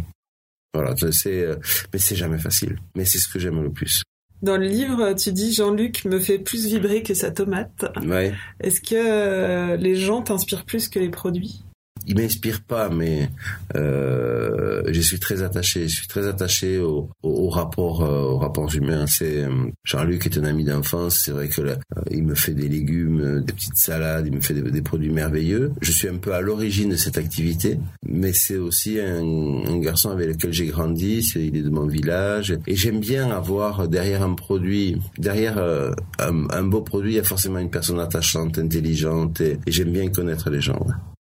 [0.73, 1.47] Voilà, c'est
[1.93, 2.79] mais c'est jamais facile.
[2.95, 4.01] Mais c'est ce que j'aime le plus.
[4.43, 7.85] Dans le livre, tu dis Jean-Luc me fait plus vibrer que sa tomate.
[8.05, 8.33] Ouais.
[8.59, 11.63] Est-ce que euh, les gens t'inspirent plus que les produits?
[12.07, 13.29] Il m'inspire pas, mais
[13.75, 15.87] euh, je suis très attaché.
[15.87, 19.07] Je suis très attaché au, au, rapport, euh, aux rapports humains.
[19.07, 19.49] C'est euh,
[19.83, 21.21] Jean-Luc est un ami d'enfance.
[21.23, 24.41] C'est vrai que là, euh, il me fait des légumes, des petites salades, il me
[24.41, 25.71] fait des, produits merveilleux.
[25.81, 30.09] Je suis un peu à l'origine de cette activité, mais c'est aussi un, un, garçon
[30.09, 31.23] avec lequel j'ai grandi.
[31.23, 36.49] C'est, il est de mon village, et j'aime bien avoir derrière un produit, derrière un,
[36.49, 40.49] un, beau produit, il y a forcément une personne attachante, intelligente, et j'aime bien connaître
[40.49, 40.85] les gens.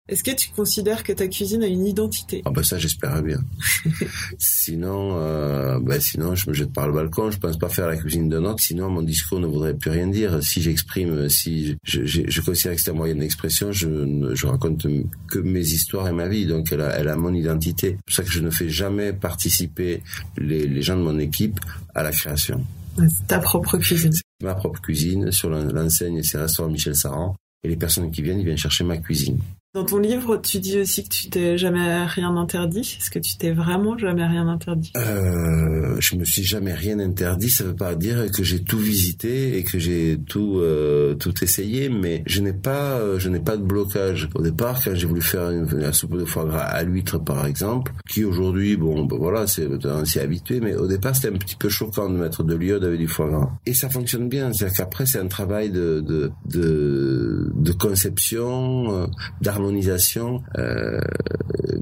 [0.09, 2.43] Est-ce que tu considères que ta cuisine a une identité?
[2.45, 3.39] Ah bah ça j'espère bien.
[4.39, 7.31] sinon, euh, bah sinon je me jette par le balcon.
[7.31, 8.61] Je pense pas faire la cuisine d'un autre.
[8.61, 10.43] Sinon mon discours ne voudrait plus rien dire.
[10.43, 14.89] Si j'exprime, si je, je, je, considère que c'est un moyen d'expression, je, je raconte
[15.29, 16.47] que mes histoires et ma vie.
[16.47, 17.91] Donc elle a, elle a mon identité.
[17.91, 20.03] C'est pour ça que je ne fais jamais participer
[20.37, 21.61] les, les gens de mon équipe
[21.95, 22.65] à la création.
[22.97, 24.13] C'est ta propre cuisine.
[24.13, 25.31] C'est ma propre cuisine.
[25.31, 27.37] Sur l'enseigne, c'est restaurant Michel Saran.
[27.63, 29.39] Et les personnes qui viennent, ils viennent chercher ma cuisine.
[29.75, 32.99] Dans ton livre, tu dis aussi que tu t'es jamais rien interdit.
[33.01, 34.93] Est-ce que tu t'es vraiment jamais rien interdit?
[34.99, 37.49] Euh, Je me suis jamais rien interdit.
[37.49, 41.89] Ça veut pas dire que j'ai tout visité et que j'ai tout euh, tout essayé,
[41.89, 44.29] mais je n'ai pas euh, je n'ai pas de blocage.
[44.35, 47.47] Au départ, quand j'ai voulu faire une, la soupe de foie gras à l'huître, par
[47.47, 49.67] exemple, qui aujourd'hui, bon, ben voilà, c'est
[50.05, 52.99] s'y habitué, mais au départ, c'était un petit peu choquant de mettre de l'iode avec
[52.99, 53.51] du foie gras.
[53.65, 54.53] Et ça fonctionne bien.
[54.53, 59.07] C'est-à-dire qu'après, c'est un travail de de de, de conception, euh,
[59.63, 60.43] harmonisation.
[60.59, 61.01] Euh,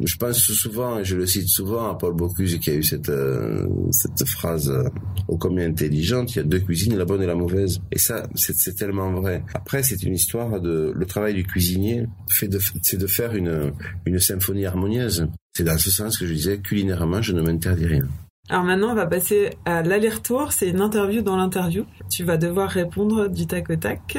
[0.05, 3.09] je pense souvent, et je le cite souvent à Paul Bocuse qui a eu cette
[3.09, 3.67] euh,
[4.27, 4.89] phrase euh,
[5.29, 6.35] ô combien intelligente.
[6.35, 7.81] Il y a deux cuisines, la bonne et la mauvaise.
[7.91, 9.43] Et ça, c'est tellement vrai.
[9.55, 13.73] Après, c'est une histoire de le travail du cuisinier, fait de c'est de faire une
[14.07, 15.27] une symphonie harmonieuse.
[15.53, 18.05] C'est dans ce sens que je disais culinairement, je ne m'interdis rien.
[18.49, 20.53] Alors maintenant, on va passer à l'aller-retour.
[20.53, 21.85] C'est une interview dans l'interview.
[22.11, 24.19] Tu vas devoir répondre du tac au tac.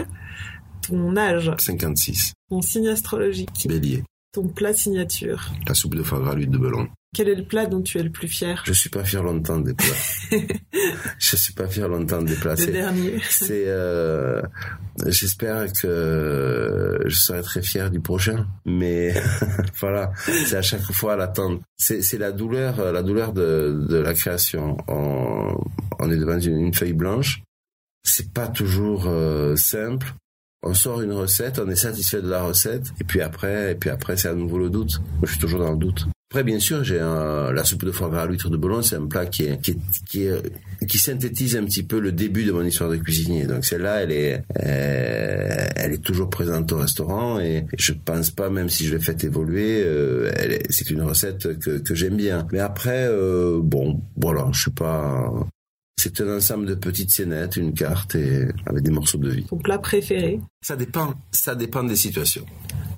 [0.81, 2.33] Ton âge 56.
[2.49, 4.03] Ton signe astrologique Bélier.
[4.33, 6.87] Ton plat signature La soupe de foie gras l'huile de belon.
[7.13, 8.63] Quel est le plat dont tu es le plus fier?
[8.65, 10.31] Je suis pas fier longtemps des plats.
[11.19, 12.55] je suis pas fier longtemps des plats.
[12.55, 13.19] Le dernier.
[13.29, 13.65] C'est.
[13.67, 14.41] Euh,
[15.07, 19.13] J'espère que je serai très fier du prochain, mais
[19.79, 20.11] voilà,
[20.45, 21.61] c'est à chaque fois l'attente.
[21.77, 24.77] C'est la douleur, la douleur de, de la création.
[24.87, 25.57] On,
[25.99, 27.41] on est devant une, une feuille blanche.
[28.03, 30.13] C'est pas toujours euh, simple
[30.63, 33.89] on sort une recette, on est satisfait de la recette, et puis après, et puis
[33.89, 34.99] après, c'est à nouveau le doute.
[34.99, 36.07] Moi, je suis toujours dans le doute.
[36.31, 39.05] Après, bien sûr, j'ai la soupe de foie gras à l'huître de Boulogne, c'est un
[39.05, 42.53] plat qui est, qui, est, qui, est, qui synthétise un petit peu le début de
[42.53, 43.47] mon histoire de cuisinier.
[43.47, 48.49] Donc celle-là, elle est, euh, elle est toujours présente au restaurant et je pense pas,
[48.49, 50.31] même si je l'ai fait évoluer, euh,
[50.69, 52.47] c'est une recette que, que j'aime bien.
[52.53, 55.33] Mais après, euh, bon, voilà, je suis pas,
[56.01, 59.43] c'est un ensemble de petites scénettes, une carte et avec des morceaux de vie.
[59.43, 62.43] Ton plat préféré Ça dépend, ça dépend des situations.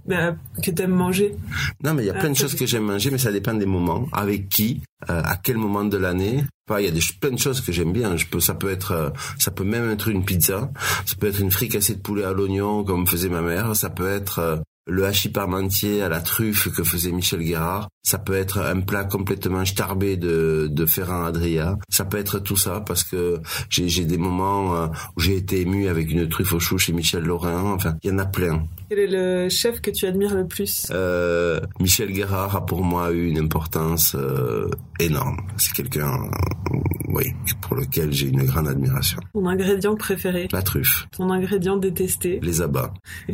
[0.05, 1.35] Bah, que t'aimes manger
[1.83, 3.65] Non, mais il y a plein de choses que j'aime manger, mais ça dépend des
[3.65, 4.07] moments.
[4.13, 7.37] Avec qui euh, À quel moment de l'année Enfin, il y a des, plein de
[7.37, 8.15] choses que j'aime bien.
[8.15, 10.71] Je peux, ça peut être, euh, ça peut même être une pizza.
[11.05, 13.75] Ça peut être une fricassée de poulet à l'oignon, comme faisait ma mère.
[13.75, 17.89] Ça peut être euh, le hachis parmentier à la truffe que faisait Michel Guérard.
[18.03, 21.77] Ça peut être un plat complètement starbé de, de Ferran Adria.
[21.89, 25.61] Ça peut être tout ça parce que j'ai, j'ai des moments euh, où j'ai été
[25.61, 27.73] ému avec une truffe au chou chez Michel Lorrain.
[27.73, 28.67] Enfin, il y en a plein.
[28.89, 30.87] Quel est le chef que tu admires le plus?
[30.91, 34.69] Euh, Michel Guérard a pour moi eu une importance euh,
[34.99, 35.37] énorme.
[35.57, 36.77] C'est quelqu'un, euh,
[37.13, 39.19] oui, pour lequel j'ai une grande admiration.
[39.33, 40.47] Ton ingrédient préféré?
[40.51, 41.07] La truffe.
[41.15, 42.39] Ton ingrédient détesté?
[42.41, 42.91] Les abats.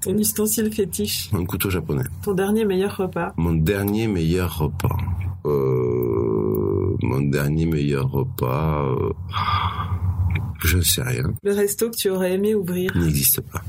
[0.00, 1.30] Ton ustensile fétiche?
[1.34, 2.04] Un couteau japonais.
[2.22, 3.34] Ton dernier meilleur repas?
[3.36, 4.96] Mon dernier meilleur repas.
[5.44, 8.82] Euh, mon dernier meilleur repas.
[8.86, 9.12] Euh,
[10.64, 11.34] je ne sais rien.
[11.42, 12.96] Le resto que tu aurais aimé ouvrir?
[12.96, 13.62] N'existe pas.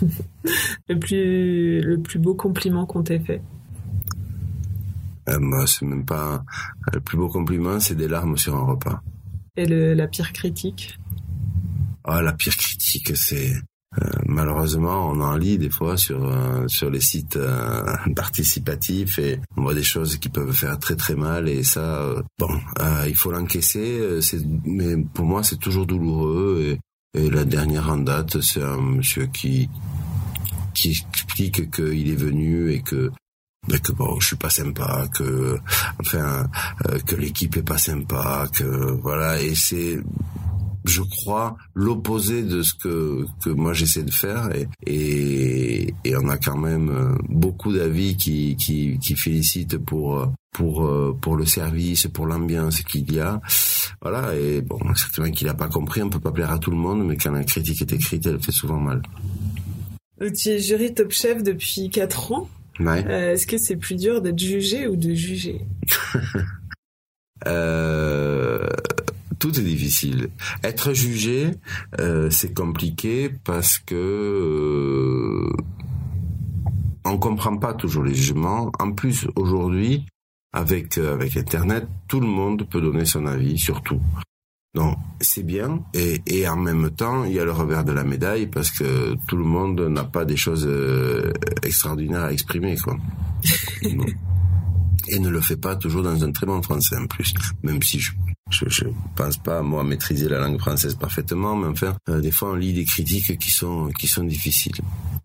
[0.88, 3.42] le plus le plus beau compliment qu'on t'ait fait?
[5.28, 6.44] Euh, moi, c'est même pas
[6.92, 9.02] le plus beau compliment, c'est des larmes sur un repas.
[9.56, 10.98] Et le, la pire critique?
[12.04, 13.54] Ah, la pire critique, c'est
[14.02, 17.84] euh, malheureusement, on en lit des fois sur euh, sur les sites euh,
[18.16, 22.22] participatifs et on voit des choses qui peuvent faire très très mal et ça, euh,
[22.38, 22.48] bon,
[23.06, 24.20] il faut l'encaisser.
[24.20, 26.78] C'est mais pour moi, c'est toujours douloureux
[27.14, 29.68] et, et, la dernière en date, c'est un monsieur qui
[30.74, 33.12] qui explique qu'il est venu et que
[33.82, 35.58] que bon, je suis pas sympa, que
[36.00, 36.46] enfin
[37.06, 38.64] que l'équipe est pas sympa, que
[39.02, 39.98] voilà et c'est
[40.84, 44.50] je crois, l'opposé de ce que, que moi j'essaie de faire.
[44.54, 51.18] Et, et, et, on a quand même beaucoup d'avis qui, qui, qui félicitent pour, pour,
[51.20, 53.40] pour le service, pour l'ambiance qu'il y a.
[54.02, 56.76] Voilà, et bon, certainement qu'il n'a pas compris, on peut pas plaire à tout le
[56.76, 59.00] monde, mais quand la critique est écrite, elle fait souvent mal.
[60.20, 62.48] Tu es jury Top Chef depuis 4 ans.
[62.80, 63.04] Ouais.
[63.06, 65.60] Euh, Est-ce que c'est plus dur d'être jugé ou de juger
[67.46, 68.66] euh
[69.40, 70.30] tout est difficile.
[70.62, 71.50] Être jugé,
[72.00, 75.50] euh, c'est compliqué parce que
[77.04, 78.72] on comprend pas toujours les jugements.
[78.78, 80.06] En plus, aujourd'hui,
[80.54, 84.00] avec avec Internet, tout le monde peut donner son avis sur tout.
[84.74, 85.84] Non, c'est bien.
[85.94, 89.14] Et, et en même temps, il y a le revers de la médaille parce que
[89.28, 91.32] tout le monde n'a pas des choses euh,
[91.62, 92.96] extraordinaires à exprimer, quoi.
[95.08, 98.00] et ne le fait pas toujours dans un très bon français en plus, même si
[98.00, 98.12] je
[98.50, 98.84] je, je
[99.16, 102.72] pense pas moi maîtriser la langue française parfaitement, mais enfin euh, des fois on lit
[102.72, 104.76] des critiques qui sont qui sont difficiles.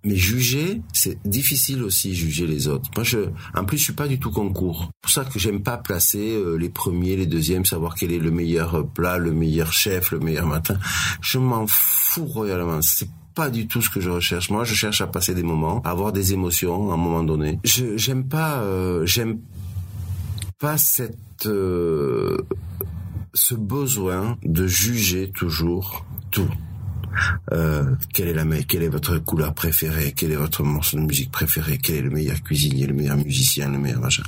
[0.05, 2.89] Mais juger, c'est difficile aussi juger les autres.
[2.95, 3.19] Moi je
[3.53, 4.91] en plus je suis pas du tout concours.
[4.93, 8.19] C'est pour ça que j'aime pas placer euh, les premiers, les deuxièmes, savoir quel est
[8.19, 10.77] le meilleur plat, le meilleur chef, le meilleur matin.
[11.21, 12.81] Je m'en fous royalement.
[12.81, 14.49] C'est pas du tout ce que je recherche.
[14.49, 17.59] Moi, je cherche à passer des moments, à avoir des émotions à un moment donné.
[17.63, 19.39] Je j'aime pas euh, j'aime
[20.59, 22.37] pas cette euh,
[23.33, 26.49] ce besoin de juger toujours tout.
[27.51, 27.83] Euh,
[28.13, 31.79] quelle est la quelle est votre couleur préférée, quel est votre morceau de musique préféré,
[31.81, 34.23] quel est le meilleur cuisinier, le meilleur musicien, le meilleur machin?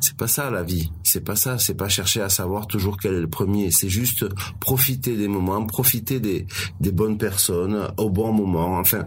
[0.00, 3.14] C'est pas ça la vie, c'est pas ça, c'est pas chercher à savoir toujours quel
[3.14, 4.26] est le premier, c'est juste
[4.60, 6.46] profiter des moments, profiter des
[6.80, 8.78] des bonnes personnes au bon moment.
[8.78, 9.06] Enfin,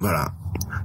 [0.00, 0.34] voilà.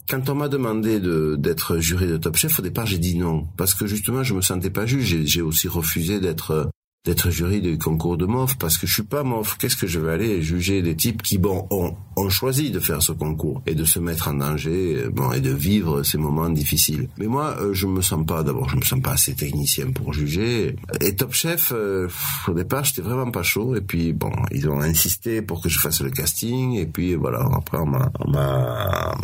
[0.10, 3.48] Quand on m'a demandé de d'être juré de Top Chef, au départ j'ai dit non
[3.58, 5.24] parce que justement je me sentais pas juge.
[5.26, 6.70] J'ai aussi refusé d'être
[7.06, 9.58] d'être jury du concours de MOF parce que je suis pas MOF.
[9.58, 13.02] Qu'est-ce que je vais aller juger des types qui, bon, ont, ont choisi de faire
[13.02, 16.50] ce concours et de se mettre en danger, euh, bon, et de vivre ces moments
[16.50, 17.10] difficiles.
[17.18, 20.14] Mais moi, euh, je me sens pas, d'abord, je me sens pas assez technicien pour
[20.14, 20.78] juger.
[21.02, 22.08] Et Top Chef, euh,
[22.48, 23.76] au départ, j'étais vraiment pas chaud.
[23.76, 26.76] Et puis, bon, ils ont insisté pour que je fasse le casting.
[26.76, 29.18] Et puis, voilà, après, on m'a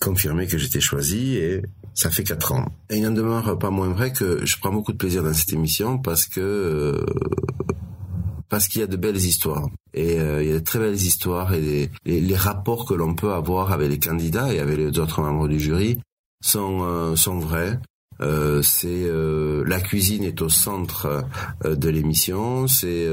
[0.00, 1.62] confirmé que j'étais choisi et
[1.96, 2.66] ça fait quatre ans.
[2.90, 5.52] Et il n'en demeure pas moins vrai que je prends beaucoup de plaisir dans cette
[5.52, 7.06] émission parce que euh,
[8.48, 9.68] parce qu'il y a de belles histoires.
[9.94, 13.14] Et euh, il y a de très belles histoires et les, les, rapports que l'on
[13.14, 15.98] peut avoir avec les candidats et avec les autres membres du jury
[16.44, 17.80] sont euh, sont vrais.
[18.20, 21.24] Euh, c'est euh, la cuisine est au centre
[21.64, 22.66] euh, de l'émission.
[22.66, 23.06] C'est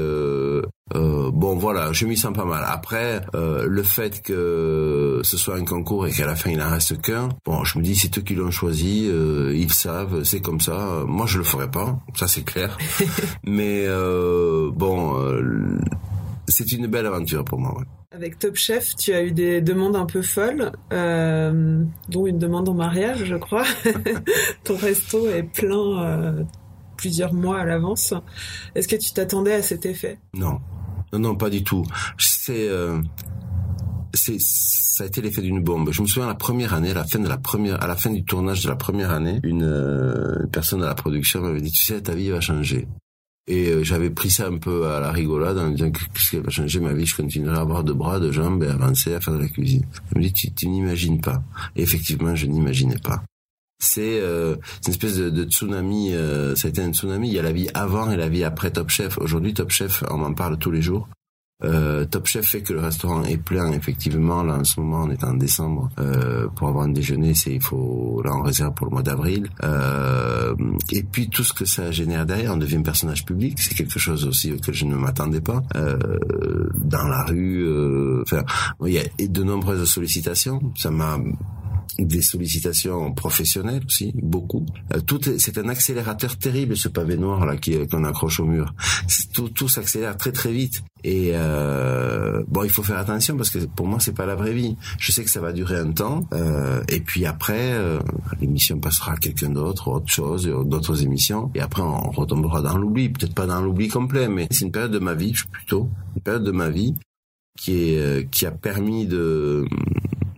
[0.94, 2.64] bon, voilà, je m'y sens pas mal.
[2.66, 7.00] Après, le fait que ce soit un concours et qu'à la fin il en reste
[7.00, 11.04] qu'un, bon, je me dis c'est eux qui l'ont choisi, ils savent, c'est comme ça.
[11.06, 12.76] Moi, je le ferai pas, ça c'est clair.
[13.44, 13.86] Mais
[14.72, 15.16] bon,
[16.48, 17.76] c'est une belle aventure pour moi.
[17.78, 17.84] Ouais.
[18.12, 22.68] Avec Top Chef, tu as eu des demandes un peu folles, euh, dont une demande
[22.68, 23.64] en mariage, je crois.
[24.64, 26.44] Ton resto est plein euh,
[26.96, 28.14] plusieurs mois à l'avance.
[28.74, 30.18] Est-ce que tu t'attendais à cet effet?
[30.34, 30.60] Non,
[31.12, 31.84] non, non, pas du tout.
[32.18, 33.00] C'est euh,
[34.14, 35.90] ça a été l'effet d'une bombe.
[35.92, 38.10] Je me souviens la première année, à la fin de la première, à la fin
[38.10, 41.72] du tournage de la première année, une, euh, une personne de la production m'avait dit,
[41.72, 42.86] tu sais, ta vie va changer.
[43.46, 46.36] Et euh, j'avais pris ça un peu à la rigolade en disant que ce qui
[46.38, 49.20] va changer ma vie, je continuerai à avoir de bras, de jambes et avancer à
[49.20, 49.84] faire de la cuisine.
[50.12, 51.42] Je me dis, tu, tu n'imagines pas.
[51.76, 53.22] Et effectivement, je n'imaginais pas.
[53.80, 57.28] C'est euh, une espèce de, de tsunami, euh, ça a été un tsunami.
[57.28, 59.18] Il y a la vie avant et la vie après Top Chef.
[59.18, 61.06] Aujourd'hui, Top Chef, on en parle tous les jours.
[61.62, 64.42] Euh, Top Chef fait que le restaurant est plein effectivement.
[64.42, 67.62] Là en ce moment on est en décembre euh, pour avoir un déjeuner c'est il
[67.62, 69.48] faut là on réserve pour le mois d'avril.
[69.62, 70.54] Euh,
[70.90, 73.58] et puis tout ce que ça génère derrière on devient personnage public.
[73.60, 75.62] C'est quelque chose aussi auquel je ne m'attendais pas.
[75.76, 75.96] Euh,
[76.76, 78.42] dans la rue euh, enfin
[78.84, 80.60] il y a de nombreuses sollicitations.
[80.76, 81.18] Ça m'a
[81.98, 84.66] des sollicitations professionnelles aussi, beaucoup.
[84.94, 88.74] Euh, tout c'est un accélérateur terrible ce pavé noir là qui qu'on accroche au mur.
[89.32, 90.82] Tout, tout s'accélère très très vite.
[91.02, 94.54] Et euh, bon, il faut faire attention parce que pour moi c'est pas la vraie
[94.54, 94.76] vie.
[94.98, 97.98] Je sais que ça va durer un temps euh, et puis après euh,
[98.40, 103.10] l'émission passera à quelqu'un d'autre, autre chose, d'autres émissions et après on retombera dans l'oubli.
[103.10, 106.44] Peut-être pas dans l'oubli complet, mais c'est une période de ma vie, plutôt une période
[106.44, 106.94] de ma vie
[107.58, 109.64] qui est euh, qui a permis de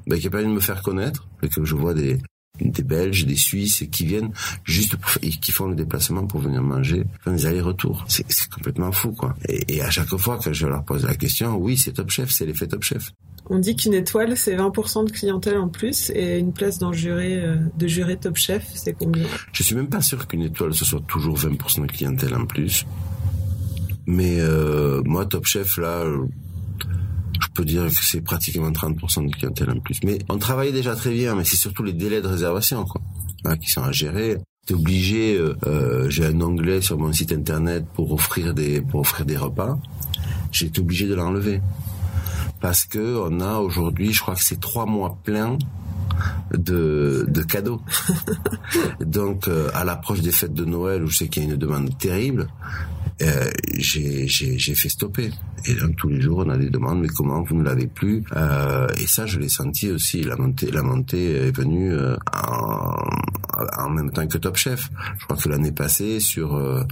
[0.07, 2.19] bah, qui a permis de me faire connaître, et que je vois des,
[2.61, 4.31] des Belges, des Suisses qui viennent
[4.65, 8.05] juste pour, et qui font le déplacement pour venir manger, faire des allers-retours.
[8.09, 9.35] C'est, complètement fou, quoi.
[9.49, 12.31] Et, et, à chaque fois que je leur pose la question, oui, c'est Top Chef,
[12.31, 13.13] c'est l'effet Top Chef.
[13.49, 16.97] On dit qu'une étoile, c'est 20% de clientèle en plus, et une place dans le
[16.97, 19.25] jury, euh, de jury Top Chef, c'est combien?
[19.53, 22.85] Je suis même pas sûr qu'une étoile, ce soit toujours 20% de clientèle en plus.
[24.07, 26.05] Mais euh, moi, Top Chef, là,
[27.41, 29.99] je peux dire que c'est pratiquement 30% de clientèle en plus.
[30.05, 33.01] Mais on travaillait déjà très bien, mais c'est surtout les délais de réservation quoi,
[33.45, 34.39] hein, qui sont à gérer.
[34.67, 39.01] T'es obligé, euh, euh, j'ai un onglet sur mon site internet pour offrir des pour
[39.01, 39.79] offrir des repas.
[40.51, 41.61] J'ai été obligé de l'enlever
[42.61, 45.59] parce que on a aujourd'hui, je crois que c'est trois mois pleins
[46.53, 47.81] de, de cadeaux.
[49.01, 51.57] Donc, euh, à l'approche des fêtes de Noël, où je sais qu'il y a une
[51.57, 52.49] demande terrible,
[53.23, 55.31] euh, j'ai fait stopper.
[55.67, 58.25] Et donc tous les jours, on a des demandes, mais comment vous ne l'avez plus?
[58.37, 60.23] Euh, Et ça, je l'ai senti aussi.
[60.23, 62.97] La montée, la montée est venue euh, en,
[63.79, 64.91] en, même temps que Top Chef.
[65.19, 66.83] Je crois que l'année passée, sur, euh,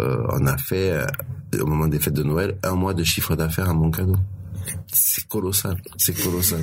[0.00, 1.06] euh on a fait
[1.60, 4.16] au moment des fêtes de Noël, un mois de chiffre d'affaires, un bon cadeau.
[4.92, 6.60] C'est colossal, c'est colossal.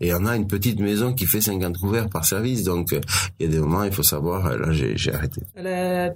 [0.00, 3.00] Et on a une petite maison qui fait 50 couverts par service, donc euh,
[3.38, 5.42] il y a des moments, il faut savoir, euh, là j'ai arrêté.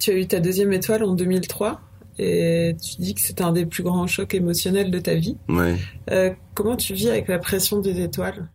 [0.00, 1.80] tu as eu ta deuxième étoile en 2003
[2.18, 5.36] et tu dis que c'est un des plus grands chocs émotionnels de ta vie.
[5.48, 5.76] Ouais.
[6.10, 8.48] Euh, comment tu vis avec la pression des étoiles?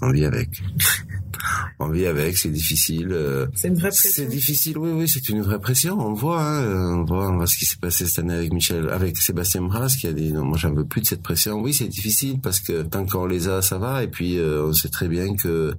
[0.00, 0.50] On vit avec.
[1.80, 3.08] on vit avec, c'est difficile.
[3.10, 4.10] Euh, c'est une vraie pression.
[4.14, 5.98] C'est difficile, oui, oui, c'est une vraie pression.
[5.98, 8.88] On voit, hein, on voit, on voit ce qui s'est passé cette année avec Michel,
[8.90, 11.60] avec Sébastien Bras, qui a dit non, moi j'en veux plus de cette pression.
[11.60, 14.02] Oui, c'est difficile parce que tant qu'on les a, ça va.
[14.02, 15.74] Et puis euh, on sait très bien que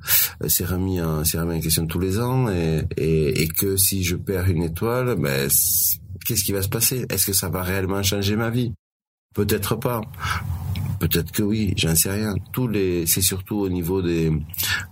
[0.47, 4.03] c'est remis en, c'est remis en question tous les ans, et, et, et que si
[4.03, 5.49] je perds une étoile, ben
[6.29, 7.07] qu'est-ce qui va se passer?
[7.09, 8.71] Est-ce que ça va réellement changer ma vie?
[9.33, 10.01] Peut-être pas.
[10.99, 12.35] Peut-être que oui, j'en sais rien.
[12.51, 14.31] Tous les, c'est surtout au niveau des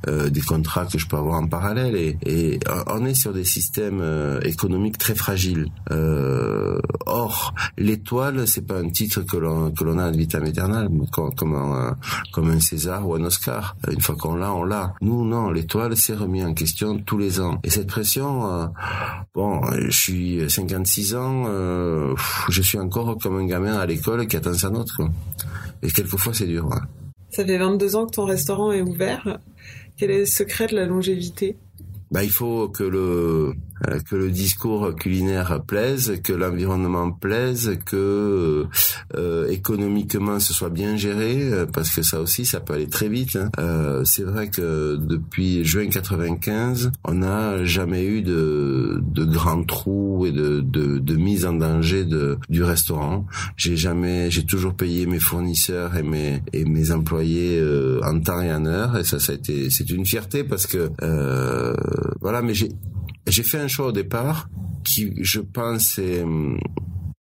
[0.07, 3.43] euh, des contrats que je peux avoir en parallèle et, et on est sur des
[3.43, 5.67] systèmes euh, économiques très fragiles.
[5.91, 11.05] Euh, or, l'étoile, c'est pas un titre que l'on que l'on a de vitam aeternam
[11.11, 11.97] comme comme un,
[12.31, 13.75] comme un César ou un Oscar.
[13.91, 14.93] Une fois qu'on l'a, on l'a.
[15.01, 17.59] Nous, non, l'étoile, c'est remis en question tous les ans.
[17.63, 18.67] Et cette pression, euh,
[19.33, 22.15] bon, je suis 56 ans, euh,
[22.49, 24.91] je suis encore comme un gamin à l'école qui attend sa note.
[24.91, 25.09] Quoi.
[25.97, 26.69] Quelquefois, c'est dur.
[27.29, 29.39] Ça fait 22 ans que ton restaurant est ouvert.
[29.97, 31.57] Quel est le secret de la longévité?
[32.11, 33.53] Bah, il faut que le
[34.09, 38.65] que le discours culinaire plaise, que l'environnement plaise, que
[39.15, 43.09] euh, économiquement ce soit bien géré, euh, parce que ça aussi ça peut aller très
[43.09, 43.35] vite.
[43.35, 43.49] Hein.
[43.59, 50.25] Euh, c'est vrai que depuis juin 95, on n'a jamais eu de de grands trous
[50.25, 53.25] et de, de, de mise en danger de du restaurant.
[53.55, 57.61] J'ai jamais, j'ai toujours payé mes fournisseurs et mes et mes employés
[58.03, 60.89] en temps et en heure, et ça ça a été c'est une fierté parce que
[62.21, 62.69] voilà, mais j'ai
[63.31, 64.49] j'ai fait un choix au départ
[64.83, 66.23] qui, je pense, est,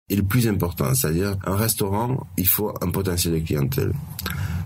[0.09, 0.93] est le plus important.
[0.93, 3.93] C'est-à-dire, un restaurant, il faut un potentiel de clientèle.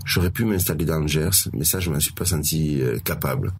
[0.04, 3.52] J'aurais pu m'installer dans le Gers, mais ça, je m'en suis pas senti euh, capable.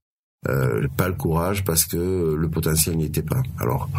[0.48, 3.42] Euh, pas le courage parce que le potentiel n'y était pas.
[3.58, 3.90] Alors,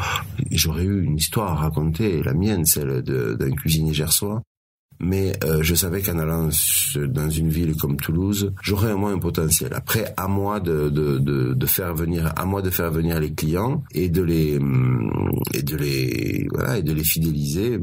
[0.49, 4.41] j'aurais eu une histoire à raconter, la mienne, celle d'un cuisinier gersois,
[5.01, 6.49] mais euh, je savais qu'en allant
[7.07, 9.73] dans une ville comme Toulouse, j'aurais au moins un potentiel.
[9.73, 13.33] Après, à moi de, de, de, de, faire venir, à moi de faire venir les
[13.33, 17.79] clients et de les hum, et de les voilà et de les fidéliser.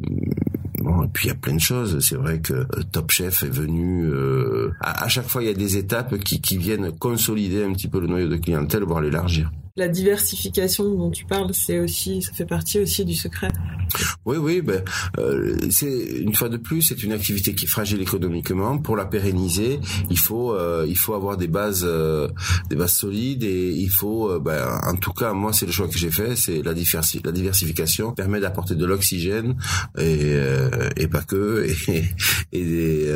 [0.78, 1.98] Bon, et puis il y a plein de choses.
[2.00, 4.04] C'est vrai que euh, Top Chef est venu.
[4.04, 7.72] Euh, à, à, chaque fois, il y a des étapes qui, qui viennent consolider un
[7.72, 12.20] petit peu le noyau de clientèle, voire l'élargir la diversification dont tu parles, c'est aussi,
[12.20, 13.48] ça fait partie aussi du secret.
[14.26, 14.82] Oui, oui, ben,
[15.18, 18.78] euh, c'est une fois de plus, c'est une activité qui est fragile économiquement.
[18.78, 22.28] Pour la pérenniser, il faut, euh, il faut avoir des bases, euh,
[22.68, 25.88] des bases solides et il faut, euh, ben, en tout cas, moi, c'est le choix
[25.88, 26.74] que j'ai fait, c'est la,
[27.24, 29.56] la diversification permet d'apporter de l'oxygène
[29.96, 32.04] et, euh, et pas que et,
[32.52, 33.14] et des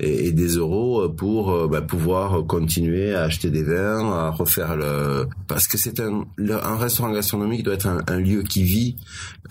[0.00, 5.26] et, et, des euros pour ben, pouvoir continuer à acheter des vins, à refaire le,
[5.46, 8.96] parce que c'est un, un restaurant gastronomique doit être un, lieu qui vit.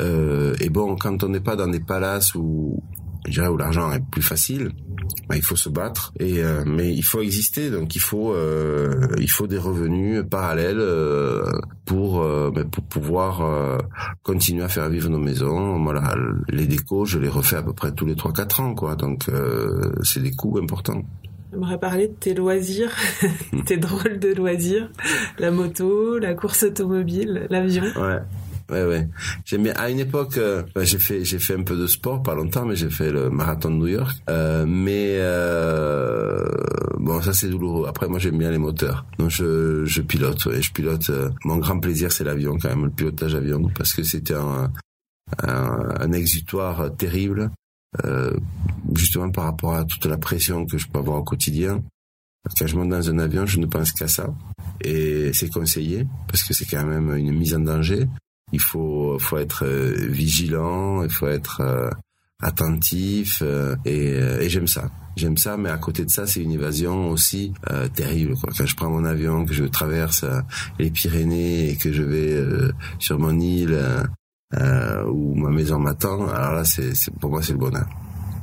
[0.01, 2.83] Euh, et bon, quand on n'est pas dans des palaces où
[3.25, 4.71] je dirais où l'argent est plus facile,
[5.27, 6.13] bah, il faut se battre.
[6.19, 10.83] Et euh, mais il faut exister, donc il faut euh, il faut des revenus parallèles
[11.85, 13.81] pour bah, pour pouvoir
[14.23, 15.81] continuer à faire vivre nos maisons.
[15.83, 16.15] Voilà,
[16.47, 18.95] les décos, je les refais à peu près tous les 3-4 ans, quoi.
[18.95, 19.25] Donc
[20.03, 21.03] c'est des coûts importants.
[21.51, 22.95] J'aimerais parler de tes loisirs,
[23.65, 24.89] tes drôles de loisirs,
[25.39, 27.83] la moto, la course automobile, l'avion.
[27.95, 28.19] Ouais.
[28.69, 29.07] Ouais, ouais.
[29.45, 29.73] J'aime bien.
[29.77, 32.65] À une époque, euh, bah, j'ai fait, j'ai fait un peu de sport, pas longtemps,
[32.65, 34.15] mais j'ai fait le marathon de New York.
[34.29, 36.47] Euh, mais euh,
[36.99, 37.87] bon, ça c'est douloureux.
[37.87, 39.05] Après, moi, j'aime bien les moteurs.
[39.17, 40.45] Donc, je, je pilote.
[40.45, 41.09] Ouais, je pilote.
[41.09, 44.71] Euh, mon grand plaisir, c'est l'avion quand même, le pilotage avion, parce que c'était un,
[45.41, 47.49] un, un exutoire terrible.
[48.05, 48.37] Euh,
[48.93, 51.83] justement par rapport à toute la pression que je peux avoir au quotidien.
[52.57, 54.33] Quand je monte dans un avion, je ne pense qu'à ça.
[54.81, 58.07] Et c'est conseillé, parce que c'est quand même une mise en danger.
[58.53, 61.89] Il faut, faut être euh, vigilant, il faut être euh,
[62.41, 63.43] attentif,
[63.85, 64.89] et, et j'aime ça.
[65.17, 67.53] J'aime ça, mais à côté de ça, c'est une évasion aussi
[67.93, 68.35] terrible.
[68.35, 68.51] Quoi.
[68.57, 70.23] Quand je prends mon avion, que je traverse
[70.79, 72.41] les Pyrénées et que je vais
[72.99, 73.77] sur mon île
[74.57, 77.87] euh, où ma maison m'attend, alors là, c'est, pour moi, c'est le bonheur.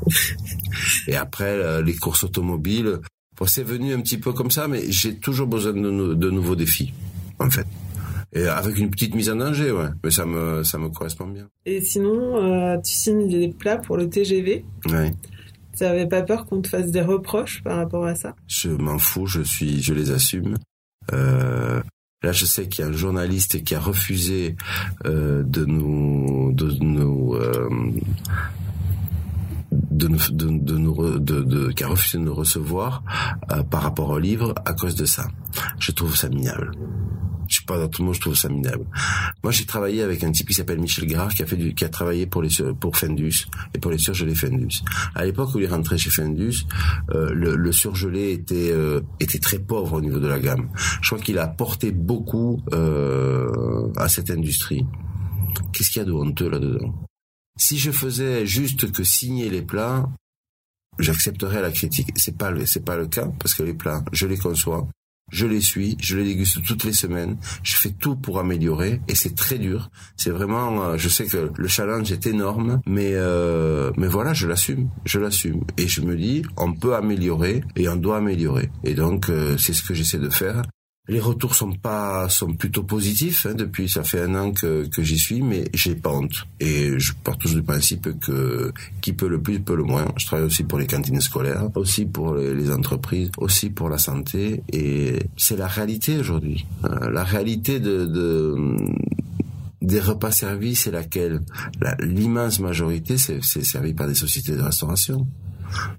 [1.09, 3.01] Et après, euh, les courses automobiles,
[3.39, 6.57] bon, c'est venu un petit peu comme ça, mais j'ai toujours besoin de, de nouveaux
[6.57, 6.93] défis,
[7.39, 7.67] en fait.
[8.33, 9.89] Et avec une petite mise en danger, ouais.
[10.05, 11.49] Mais ça me, ça me correspond bien.
[11.65, 14.65] Et sinon, euh, tu signes des plats pour le TGV.
[14.91, 15.13] Ouais.
[15.77, 18.35] Tu n'avais pas peur qu'on te fasse des reproches par rapport à ça?
[18.47, 20.57] Je m'en fous, je suis, je les assume.
[21.13, 21.81] Euh,
[22.23, 24.57] Là, je sais qu'il y a un journaliste qui a refusé
[25.05, 27.69] euh, de nous, de nous, euh,
[29.71, 33.03] de, de, qui a refusé de nous recevoir
[33.53, 35.29] euh, par rapport au livre à cause de ça.
[35.79, 36.73] Je trouve ça minable.
[37.49, 38.87] Je sais pas dans tout le monde, je trouve ça minable.
[39.43, 41.85] Moi, j'ai travaillé avec un type qui s'appelle Michel Grard, qui a fait du, qui
[41.85, 44.83] a travaillé pour les pour Fendus et pour les surgelés Fendus.
[45.15, 46.67] À l'époque où il rentré chez Fendus,
[47.15, 50.69] euh, le, le, surgelé était euh, était très pauvre au niveau de la gamme.
[51.03, 54.85] Je crois qu'il a apporté beaucoup euh, à cette industrie.
[55.73, 56.95] Qu'est-ce qu'il y a de honteux là-dedans?
[57.59, 60.09] Si je faisais juste que signer les plats,
[60.99, 62.09] j'accepterais la critique.
[62.17, 64.87] C'est pas c'est pas le cas parce que les plats, je les conçois,
[65.31, 69.15] je les suis, je les déguste toutes les semaines, je fais tout pour améliorer et
[69.15, 69.91] c'est très dur.
[70.17, 74.47] C'est vraiment, euh, je sais que le challenge est énorme, mais euh, mais voilà, je
[74.47, 78.71] l'assume, je l'assume et je me dis, on peut améliorer et on doit améliorer.
[78.85, 80.63] Et donc euh, c'est ce que j'essaie de faire
[81.09, 85.03] les retours sont pas sont plutôt positifs hein, depuis ça fait un an que, que
[85.03, 86.47] j'y suis mais j'ai pas honte.
[86.61, 90.07] Et je pars toujours du principe que qui peut le plus peut le moins.
[90.17, 94.63] Je travaille aussi pour les cantines scolaires aussi pour les, entreprises aussi pour la santé.
[94.73, 96.67] Et c'est la réalité aujourd'hui.
[96.85, 98.77] Euh, la réalité de, de
[99.83, 101.41] des repas servis, c'est laquelle?
[102.01, 105.27] L'immense majorité, c'est servi par des sociétés de restauration.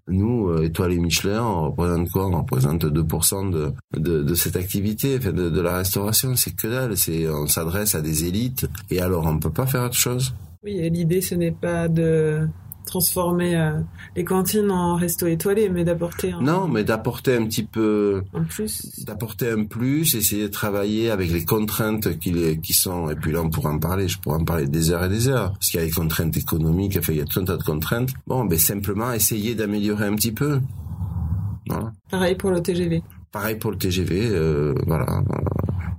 [0.07, 2.27] Nous, euh, Étoile et Michelin, on représente quoi?
[2.27, 6.35] On représente 2% de, de, cette activité, de, de la restauration.
[6.35, 6.93] C'est que dalle.
[7.33, 8.67] On s'adresse à des élites.
[8.89, 10.33] Et alors, on peut pas faire autre chose?
[10.63, 12.47] Oui, l'idée, ce n'est pas de
[12.87, 13.79] transformer euh,
[14.15, 16.41] les cantines en resto étoilé, mais d'apporter un...
[16.41, 18.23] Non, mais d'apporter un petit peu...
[18.33, 19.03] Un plus.
[19.05, 23.09] D'apporter un plus, essayer de travailler avec les contraintes qui, qui sont...
[23.11, 25.27] Et puis là, on pourra en parler, je pourrais en parler des heures et des
[25.27, 25.53] heures.
[25.53, 27.63] Parce qu'il y a des contraintes économiques, enfin, il y a tout un tas de
[27.63, 28.09] contraintes.
[28.25, 30.59] Bon, ben simplement essayer d'améliorer un petit peu.
[31.67, 31.91] Voilà.
[32.09, 33.03] Pareil pour le TGV.
[33.31, 35.05] Pareil pour le TGV, euh, voilà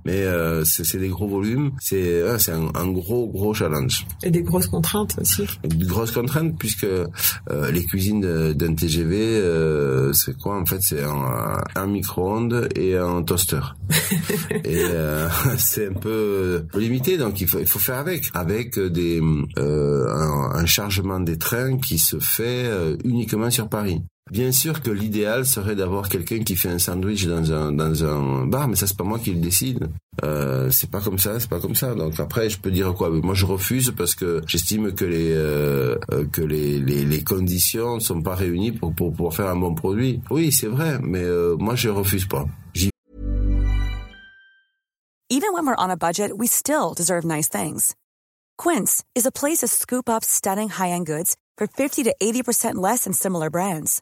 [0.05, 4.05] mais euh, c'est des gros volumes, c'est c'est un, un, gros gros challenge.
[4.23, 5.45] Et des grosses contraintes aussi.
[5.63, 11.03] des grosses contraintes puisque euh, les cuisines d'un TGV, euh, c'est quoi en fait C'est
[11.03, 13.61] un, un micro-ondes et un toaster.
[14.63, 15.27] et euh,
[15.57, 19.21] c'est un peu limité, donc il faut il faut faire avec, avec des
[19.57, 22.69] un, un chargement des trains qui se fait
[23.03, 24.01] uniquement sur Paris.
[24.31, 28.45] Bien sûr que l'idéal serait d'avoir quelqu'un qui fait un sandwich dans un dans un
[28.45, 29.89] bar, mais ça c'est pas moi qui le décide.
[30.23, 31.95] Euh, c'est pas comme ça, c'est pas comme ça.
[31.95, 33.09] Donc après, je peux dire quoi?
[33.09, 37.99] Moi, je refuse parce que j'estime que les euh, euh que les, les les conditions
[37.99, 40.21] sont pas réunies pour pour pouvoir faire un bon produit.
[40.29, 42.45] Oui, c'est vrai, mais euh, moi je refuse pas.
[45.31, 47.95] Even when we're on a budget, we still deserve nice things.
[48.57, 53.03] Quince is a place to scoop up stunning high-end goods for 50 to 80% less
[53.03, 54.01] than similar brands.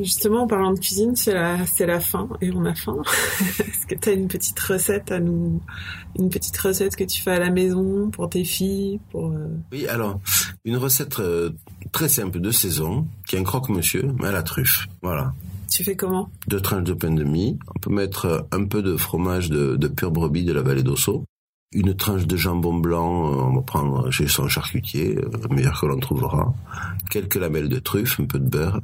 [0.00, 2.96] Justement, en parlant de cuisine, c'est la, c'est la fin et on a faim.
[3.40, 5.60] Est-ce que tu as une petite recette à nous,
[6.18, 9.86] une petite recette que tu fais à la maison pour tes filles, pour euh, Oui,
[9.88, 10.20] alors
[10.64, 11.50] une recette euh,
[11.92, 14.86] très simple de saison, qui est un croque-monsieur, mais à la truffe.
[15.02, 15.32] Voilà.
[15.70, 16.30] Tu fais comment?
[16.46, 17.58] Deux tranches de pain de mie.
[17.74, 20.82] On peut mettre euh, un peu de fromage de, de pure brebis de la vallée
[20.82, 21.24] d'Osso.
[21.72, 25.98] Une tranche de jambon blanc, on va prendre chez son charcutier, le meilleur que l'on
[25.98, 26.54] trouvera.
[27.10, 28.80] Quelques lamelles de truffe, un peu de beurre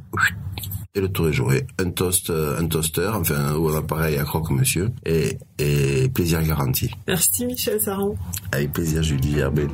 [0.94, 1.66] et le tour est joué.
[1.78, 6.42] Un toast, euh, un toaster, enfin, ou un appareil à croque, monsieur, et, et plaisir
[6.42, 6.90] garanti.
[7.08, 8.14] Merci Michel Saran.
[8.52, 9.66] Avec plaisir Julie Herbet.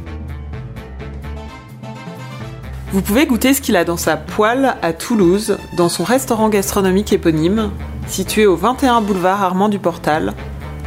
[2.93, 7.13] Vous pouvez goûter ce qu'il a dans sa poêle à Toulouse, dans son restaurant gastronomique
[7.13, 7.71] éponyme,
[8.09, 10.33] situé au 21 boulevard Armand du Portal,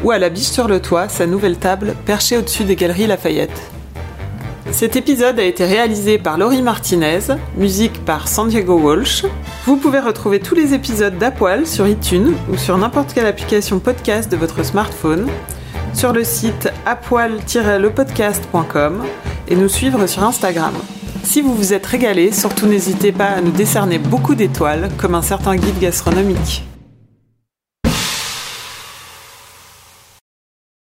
[0.03, 3.72] ou à la biche sur le toit, sa nouvelle table perchée au-dessus des galeries Lafayette.
[4.71, 7.19] Cet épisode a été réalisé par Laurie Martinez,
[7.57, 9.25] musique par San Diego Walsh.
[9.65, 14.31] Vous pouvez retrouver tous les épisodes d'Apoil sur iTunes ou sur n'importe quelle application podcast
[14.31, 15.27] de votre smartphone,
[15.93, 19.03] sur le site apoil-lepodcast.com
[19.49, 20.73] et nous suivre sur Instagram.
[21.23, 25.21] Si vous vous êtes régalé, surtout n'hésitez pas à nous décerner beaucoup d'étoiles comme un
[25.21, 26.63] certain guide gastronomique.